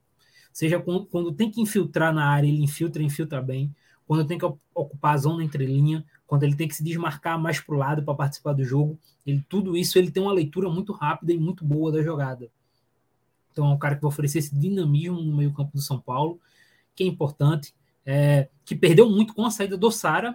[0.53, 3.74] Seja quando, quando tem que infiltrar na área, ele infiltra, infiltra bem.
[4.07, 7.61] Quando tem que ocupar a zona entre linha, quando ele tem que se desmarcar mais
[7.61, 10.93] para o lado para participar do jogo, ele tudo isso ele tem uma leitura muito
[10.93, 12.51] rápida e muito boa da jogada.
[13.53, 16.41] Então é um cara que vai oferecer esse dinamismo no meio campo do São Paulo,
[16.95, 20.35] que é importante, é, que perdeu muito com a saída do Sara.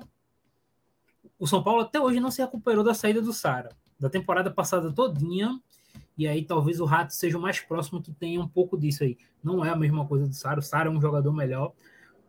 [1.38, 4.92] O São Paulo até hoje não se recuperou da saída do Sara da temporada passada
[4.92, 5.60] todinha.
[6.18, 9.18] E aí talvez o Rato seja o mais próximo que tenha um pouco disso aí.
[9.44, 10.60] Não é a mesma coisa do Sara.
[10.60, 11.74] O Sara é um jogador melhor,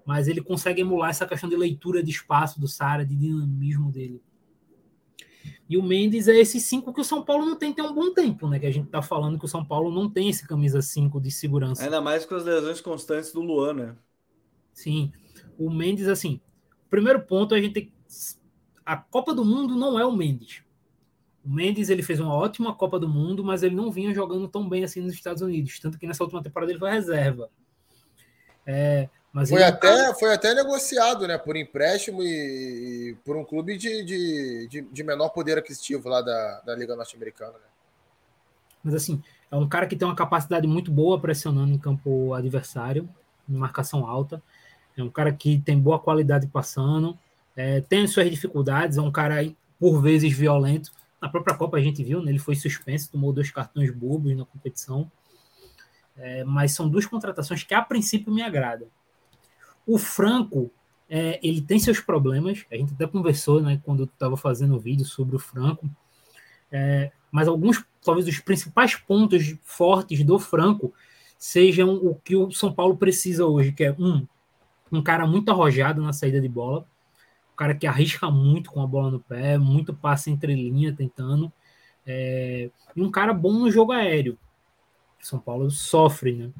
[0.04, 4.22] mas ele consegue emular essa questão de leitura de espaço do Sara, de dinamismo dele.
[5.68, 8.12] E o Mendes é esse 5 que o São Paulo não tem tem um bom
[8.12, 8.58] tempo, né?
[8.58, 11.30] Que a gente tá falando que o São Paulo não tem esse camisa 5 de
[11.30, 11.84] segurança.
[11.84, 13.96] Ainda mais com as lesões constantes do Luan, né?
[14.72, 15.12] Sim.
[15.56, 16.40] O Mendes, assim,
[16.88, 17.92] primeiro ponto, a gente tem.
[18.84, 20.64] A Copa do Mundo não é o Mendes.
[21.44, 24.68] O Mendes ele fez uma ótima Copa do Mundo, mas ele não vinha jogando tão
[24.68, 27.48] bem assim nos Estados Unidos, tanto que nessa última temporada ele foi reserva.
[28.66, 33.76] É, mas foi, até, foi até negociado né, por empréstimo e, e por um clube
[33.76, 37.52] de, de, de, de, menor poder aquisitivo lá da, da Liga Norte-Americana.
[37.52, 37.64] Né?
[38.82, 43.08] Mas assim, é um cara que tem uma capacidade muito boa pressionando em campo adversário,
[43.48, 44.42] em marcação alta.
[44.96, 47.16] É um cara que tem boa qualidade passando,
[47.56, 49.36] é, tem suas dificuldades, é um cara
[49.78, 53.50] por vezes violento, na própria Copa a gente viu, né, ele foi suspenso, tomou dois
[53.50, 55.10] cartões bobos na competição.
[56.16, 58.88] É, mas são duas contratações que a princípio me agradam.
[59.90, 60.70] O Franco,
[61.08, 65.04] é, ele tem seus problemas, a gente até conversou né, quando estava fazendo o vídeo
[65.04, 65.88] sobre o Franco,
[66.70, 70.92] é, mas alguns, talvez os principais pontos fortes do Franco
[71.38, 74.26] sejam o que o São Paulo precisa hoje, que é um,
[74.92, 76.86] um cara muito arrojado na saída de bola,
[77.60, 81.52] cara que arrisca muito com a bola no pé, muito passe entre linha tentando.
[82.06, 84.38] É, e um cara bom no jogo aéreo.
[85.20, 86.50] São Paulo sofre, né?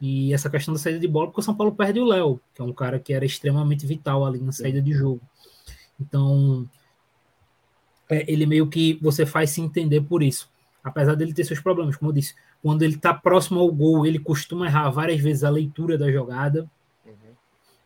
[0.00, 2.62] E essa questão da saída de bola, porque o São Paulo perde o Léo, que
[2.62, 5.20] é um cara que era extremamente vital ali na saída de jogo.
[6.00, 6.66] Então,
[8.08, 10.50] é, ele meio que você faz se entender por isso.
[10.82, 14.18] Apesar dele ter seus problemas, como eu disse, quando ele está próximo ao gol, ele
[14.18, 16.70] costuma errar várias vezes a leitura da jogada.
[17.04, 17.34] Uhum.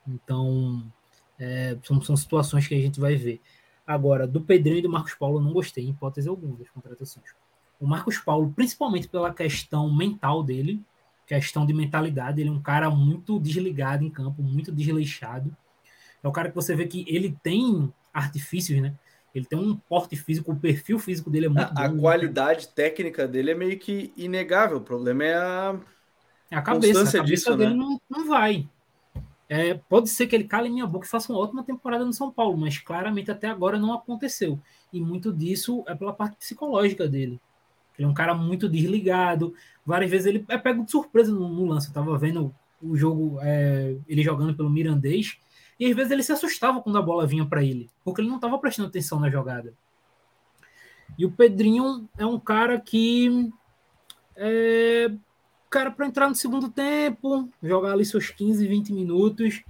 [0.06, 0.92] Então,
[1.38, 3.40] é, são, são situações que a gente vai ver.
[3.84, 7.26] Agora, do Pedrinho e do Marcos Paulo, eu não gostei, em hipótese alguma, das contratações.
[7.80, 10.80] O Marcos Paulo, principalmente pela questão mental dele,
[11.26, 15.54] questão de mentalidade, ele é um cara muito desligado em campo, muito desleixado.
[16.22, 18.94] É o cara que você vê que ele tem artifícios, né?
[19.34, 21.98] Ele tem um porte físico, o perfil físico dele é muito a, bom.
[21.98, 24.76] A qualidade técnica dele é meio que inegável.
[24.76, 25.76] O problema é a,
[26.50, 27.00] é a cabeça.
[27.00, 27.76] A cabeça disso, dele né?
[27.76, 28.68] não, não vai.
[29.48, 32.30] É, pode ser que ele cale minha boca e faça uma ótima temporada no São
[32.30, 34.58] Paulo, mas claramente até agora não aconteceu.
[34.92, 37.40] E muito disso é pela parte psicológica dele.
[37.98, 39.54] Ele é um cara muito desligado.
[39.84, 41.88] Várias vezes ele é pego de surpresa no, no lance.
[41.88, 45.38] Eu tava vendo o jogo, é, ele jogando pelo Mirandês,
[45.78, 48.36] e às vezes ele se assustava quando a bola vinha para ele, porque ele não
[48.36, 49.74] estava prestando atenção na jogada.
[51.16, 53.50] E o Pedrinho é um cara que
[54.36, 55.10] é,
[55.70, 59.64] cara para entrar no segundo tempo, jogar ali seus 15, 20 minutos,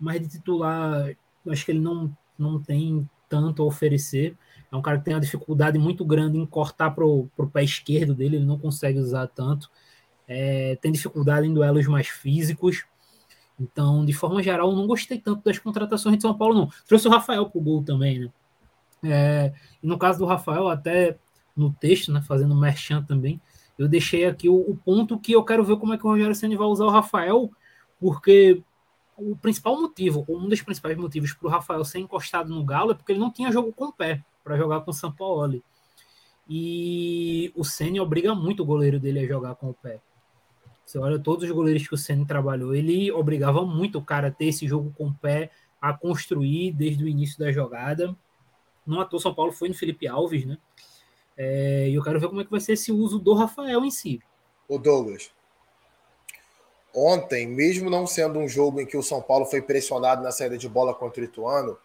[0.00, 1.14] mas de titular,
[1.46, 4.34] acho que ele não, não tem tanto a oferecer.
[4.72, 8.14] É um cara que tem uma dificuldade muito grande em cortar para o pé esquerdo
[8.14, 9.70] dele, ele não consegue usar tanto.
[10.26, 12.86] É, tem dificuldade em duelos mais físicos.
[13.60, 16.70] Então, de forma geral, eu não gostei tanto das contratações de São Paulo, não.
[16.88, 18.30] Trouxe o Rafael para o gol também, né?
[19.04, 21.18] É, no caso do Rafael, até
[21.54, 23.38] no texto, né, fazendo merchan também,
[23.78, 26.34] eu deixei aqui o, o, ponto que eu quero ver como é que o Rogério
[26.34, 27.50] Senna vai usar o Rafael,
[28.00, 28.62] porque
[29.18, 32.94] o principal motivo, um dos principais motivos para o Rafael ser encostado no Galo é
[32.94, 35.62] porque ele não tinha jogo com o pé para jogar com o São Paulo.
[36.48, 40.00] E o Senna obriga muito o goleiro dele a jogar com o pé.
[40.84, 44.30] Você olha todos os goleiros que o Senna trabalhou, ele obrigava muito o cara a
[44.30, 45.50] ter esse jogo com o pé,
[45.80, 48.14] a construir desde o início da jogada.
[48.86, 50.58] No ator São Paulo foi no Felipe Alves, né?
[51.36, 53.90] É, e eu quero ver como é que vai ser esse uso do Rafael em
[53.90, 54.20] si.
[54.68, 55.30] O Douglas.
[56.94, 60.58] Ontem, mesmo não sendo um jogo em que o São Paulo foi pressionado na saída
[60.58, 61.78] de bola contra o Ituano,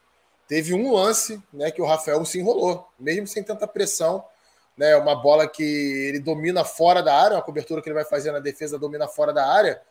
[0.47, 4.23] teve um lance né, que o Rafael se enrolou, mesmo sem tanta pressão.
[4.77, 4.95] né?
[4.95, 8.39] Uma bola que ele domina fora da área, uma cobertura que ele vai fazer na
[8.39, 9.81] defesa domina fora da área,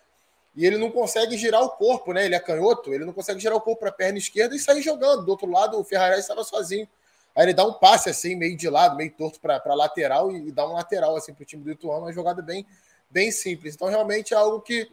[0.56, 2.24] e ele não consegue girar o corpo, né?
[2.24, 4.80] Ele é canhoto, ele não consegue girar o corpo para a perna esquerda e sair
[4.80, 5.22] jogando.
[5.22, 6.88] Do outro lado, o Ferrari estava sozinho.
[7.34, 10.50] Aí ele dá um passe assim, meio de lado, meio torto para lateral e, e,
[10.50, 12.66] dá um lateral assim para o time do Ituano, uma jogada bem,
[13.10, 13.74] bem simples.
[13.74, 14.90] Então, realmente é algo que,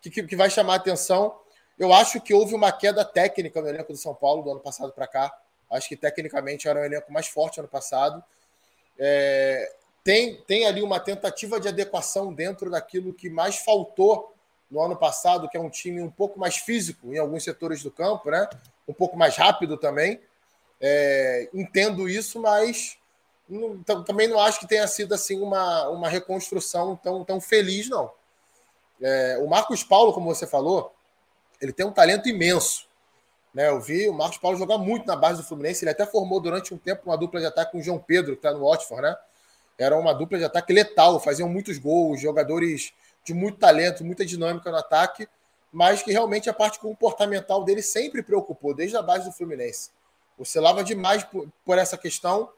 [0.00, 1.38] que, que vai chamar a atenção.
[1.78, 4.92] Eu acho que houve uma queda técnica no elenco do São Paulo do ano passado
[4.92, 5.36] para cá.
[5.70, 8.22] Acho que tecnicamente era um elenco mais forte ano passado.
[8.98, 9.72] É,
[10.04, 14.34] tem, tem ali uma tentativa de adequação dentro daquilo que mais faltou
[14.70, 17.90] no ano passado, que é um time um pouco mais físico em alguns setores do
[17.90, 18.48] campo, né?
[18.86, 20.20] Um pouco mais rápido também.
[20.80, 22.98] É, entendo isso, mas
[23.48, 28.10] não, também não acho que tenha sido assim uma, uma reconstrução tão, tão feliz, não.
[29.00, 30.94] É, o Marcos Paulo, como você falou,
[31.60, 32.88] ele tem um talento imenso.
[33.54, 33.68] Né?
[33.68, 35.84] Eu vi o Marcos Paulo jogar muito na base do Fluminense.
[35.84, 38.38] Ele até formou durante um tempo uma dupla de ataque com o João Pedro, que
[38.38, 39.16] está no Watford, né?
[39.78, 42.92] Era uma dupla de ataque letal, faziam muitos gols, jogadores
[43.24, 45.26] de muito talento, muita dinâmica no ataque,
[45.72, 49.90] mas que realmente a parte comportamental dele sempre preocupou, desde a base do Fluminense.
[50.38, 52.50] Oscilava demais por, por essa questão.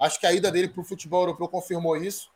[0.00, 2.30] Acho que a ida dele para o futebol europeu confirmou isso.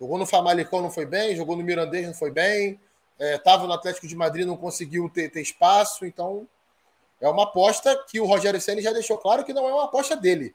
[0.00, 2.80] Jogou no Famalicão, não foi bem, jogou no Mirandês, não foi bem,
[3.18, 6.04] estava é, no Atlético de Madrid, não conseguiu ter, ter, espaço.
[6.04, 6.46] Então,
[7.20, 10.16] é uma aposta que o Rogério Senna já deixou claro que não é uma aposta
[10.16, 10.54] dele.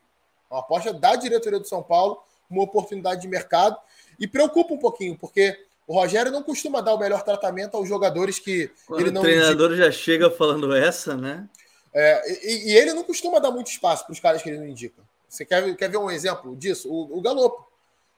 [0.49, 3.77] É uma aposta da diretoria do São Paulo, uma oportunidade de mercado.
[4.19, 5.57] E preocupa um pouquinho, porque
[5.87, 9.21] o Rogério não costuma dar o melhor tratamento aos jogadores que Quando ele não.
[9.21, 9.85] O treinador indica.
[9.85, 11.49] já chega falando essa, né?
[11.93, 14.67] É, e, e, ele não costuma dar muito espaço para os caras que ele não
[14.67, 15.01] indica.
[15.27, 16.89] Você quer, quer ver um exemplo disso?
[16.89, 17.67] O, o Galopo.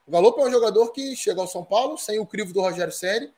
[0.05, 2.91] O Galopo é um jogador que chega ao São Paulo sem o crivo do Rogério
[2.91, 3.31] Ceni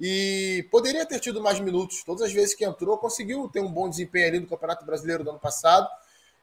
[0.00, 2.02] e poderia ter tido mais minutos.
[2.02, 5.30] Todas as vezes que entrou, conseguiu ter um bom desempenho ali no Campeonato Brasileiro do
[5.30, 5.86] ano passado.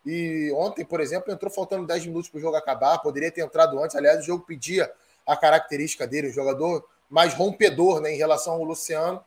[0.05, 2.99] E ontem, por exemplo, entrou faltando 10 minutos para o jogo acabar.
[2.99, 3.95] Poderia ter entrado antes.
[3.95, 4.91] Aliás, o jogo pedia
[5.25, 9.23] a característica dele, um jogador mais rompedor né, em relação ao Luciano.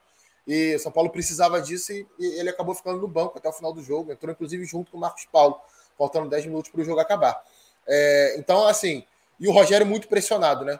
[0.47, 3.82] E São Paulo precisava disso e, ele acabou ficando no banco até o final do
[3.82, 4.12] jogo.
[4.12, 5.61] Entrou, inclusive, junto com o Marcos Paulo,
[5.98, 7.43] faltando 10 minutos para o jogo acabar.
[7.86, 9.05] É, então, assim,
[9.40, 10.78] e o Rogério muito pressionado, né?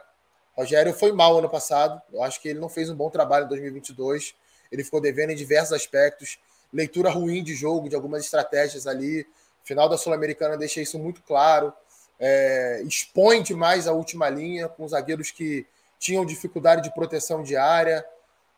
[0.55, 2.01] Rogério foi mal ano passado.
[2.11, 4.35] Eu acho que ele não fez um bom trabalho em 2022.
[4.71, 6.39] Ele ficou devendo em diversos aspectos.
[6.71, 9.27] Leitura ruim de jogo, de algumas estratégias ali.
[9.63, 11.73] Final da Sul-Americana deixa isso muito claro.
[12.19, 15.65] É, expõe demais a última linha com zagueiros que
[16.01, 18.03] tinham dificuldade de proteção diária,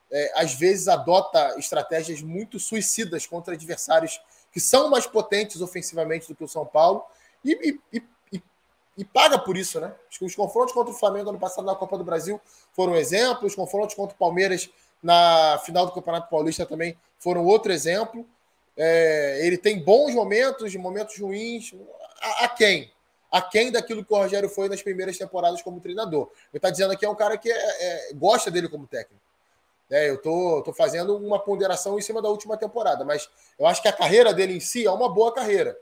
[0.09, 4.21] é, às vezes adota estratégias muito suicidas contra adversários
[4.51, 7.03] que são mais potentes ofensivamente do que o São Paulo
[7.43, 7.51] e,
[7.91, 8.03] e, e,
[8.97, 9.93] e paga por isso, né?
[10.21, 12.39] Os confrontos contra o Flamengo ano passado na Copa do Brasil
[12.73, 14.69] foram exemplo, os confrontos contra o Palmeiras
[15.01, 18.25] na final do Campeonato Paulista também foram outro exemplo.
[18.77, 21.73] É, ele tem bons momentos, momentos ruins.
[22.21, 22.93] A, a quem?
[23.33, 26.29] aquém daquilo que o Rogério foi nas primeiras temporadas como treinador.
[26.51, 29.23] Ele está dizendo aqui é um cara que é, é, gosta dele como técnico.
[29.89, 33.81] É, eu tô, tô fazendo uma ponderação em cima da última temporada, mas eu acho
[33.81, 35.75] que a carreira dele em si é uma boa carreira,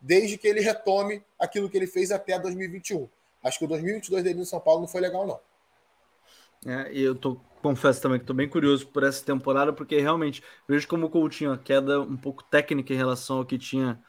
[0.00, 3.08] desde que ele retome aquilo que ele fez até 2021.
[3.42, 5.40] Acho que o 2022 dele no São Paulo não foi legal, não.
[6.66, 10.42] É, e eu tô, confesso também que estou bem curioso por essa temporada, porque realmente
[10.68, 14.00] vejo como o Coutinho a queda um pouco técnica em relação ao que tinha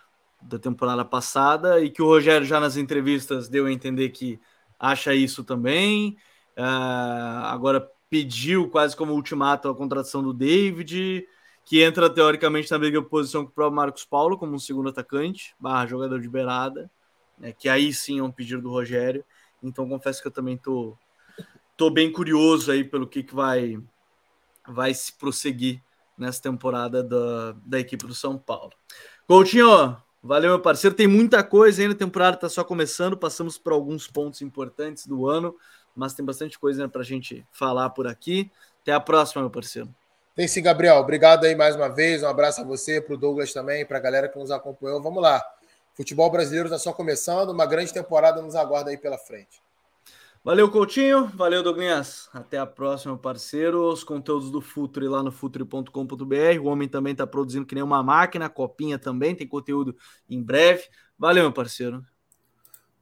[0.41, 4.39] da temporada passada e que o Rogério já nas entrevistas deu a entender que
[4.79, 6.17] acha isso também.
[6.57, 11.27] Uh, agora pediu quase como ultimato a contratação do David,
[11.67, 15.53] que entra teoricamente na mesma posição que o próprio Marcos Paulo, como um segundo atacante,
[15.59, 16.89] barra jogador de beirada,
[17.37, 19.23] né, que aí sim é um pedido do Rogério.
[19.61, 20.97] Então confesso que eu também tô,
[21.75, 23.77] tô bem curioso aí pelo que, que vai,
[24.65, 25.83] vai se prosseguir
[26.17, 28.71] nessa temporada da, da equipe do São Paulo.
[29.27, 30.95] Coutinho, Valeu, meu parceiro.
[30.95, 33.17] Tem muita coisa ainda, a temporada está só começando.
[33.17, 35.53] Passamos por alguns pontos importantes do ano,
[35.93, 38.49] mas tem bastante coisa para a gente falar por aqui.
[38.81, 39.93] Até a próxima, meu parceiro.
[40.37, 40.97] Tem sim, Gabriel.
[40.97, 42.21] Obrigado aí mais uma vez.
[42.21, 45.01] Um abraço a você, para o Douglas também, para a galera que nos acompanhou.
[45.01, 45.43] Vamos lá.
[45.95, 49.59] Futebol brasileiro está só começando, uma grande temporada nos aguarda aí pela frente.
[50.43, 51.25] Valeu, Coutinho.
[51.29, 52.29] Valeu, Douglas.
[52.31, 53.91] Até a próxima, parceiro.
[53.91, 56.61] Os conteúdos do Futre lá no futre.com.br.
[56.61, 58.47] O homem também está produzindo que nem uma máquina.
[58.47, 59.95] Copinha também tem conteúdo
[60.29, 60.83] em breve.
[61.17, 62.05] Valeu, meu parceiro.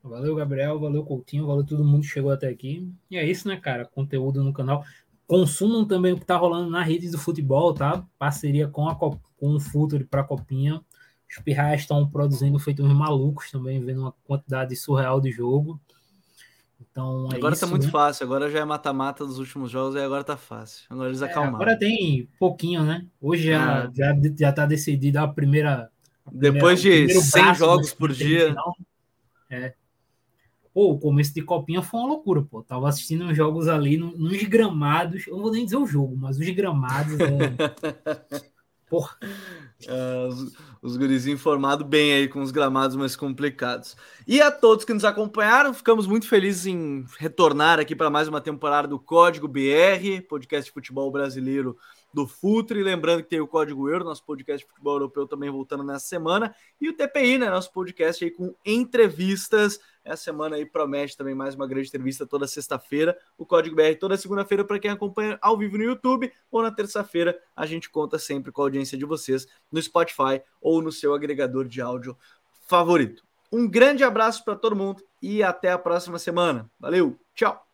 [0.01, 0.79] Valeu, Gabriel.
[0.79, 1.47] Valeu, Coutinho.
[1.47, 2.89] Valeu todo mundo que chegou até aqui.
[3.11, 3.83] E é isso, né, cara?
[3.83, 4.85] Conteúdo no canal.
[5.27, 8.05] Consumam também o que tá rolando na rede do futebol, tá?
[8.17, 10.81] Parceria com, a, com o Futre para Copinha.
[11.29, 15.79] Os pirrais estão produzindo feito uns malucos também, vendo uma quantidade surreal de jogo.
[16.79, 17.91] Então, é agora isso, tá muito né?
[17.91, 20.85] fácil, agora já é mata-mata dos últimos jogos e agora tá fácil.
[20.89, 21.55] Agora eles é, acalmaram.
[21.55, 23.05] Agora tem pouquinho, né?
[23.19, 23.89] Hoje já, é.
[23.93, 25.89] já, já tá decidida a primeira.
[26.25, 28.55] A Depois de 100 jogos por dia.
[29.49, 29.73] É.
[30.75, 32.61] Pô, o começo de copinha foi uma loucura, pô.
[32.61, 35.25] Tava assistindo uns jogos ali nos gramados.
[35.25, 37.13] Eu não vou nem dizer o jogo, mas os gramados.
[37.17, 38.45] É...
[38.85, 39.17] Porra.
[39.87, 43.95] Uh, os, os guris informados bem aí com os gramados mais complicados.
[44.27, 48.41] E a todos que nos acompanharam, ficamos muito felizes em retornar aqui para mais uma
[48.41, 51.77] temporada do Código BR, podcast de futebol brasileiro
[52.13, 52.83] do Futre.
[52.83, 56.53] Lembrando que tem o Código Euro, nosso podcast de futebol europeu também voltando nessa semana.
[56.81, 57.49] E o TPI, né?
[57.49, 59.79] Nosso podcast aí com entrevistas.
[60.05, 63.17] Essa semana aí promete também mais uma grande entrevista toda sexta-feira.
[63.35, 66.31] O Código BR toda segunda-feira para quem acompanha ao vivo no YouTube.
[66.51, 70.79] Ou na terça-feira a gente conta sempre com a audiência de vocês no Spotify ou
[70.79, 72.15] no seu agregador de áudio
[72.67, 73.25] favorito.
[73.51, 76.69] Um grande abraço para todo mundo e até a próxima semana.
[76.79, 77.64] Valeu, tchau!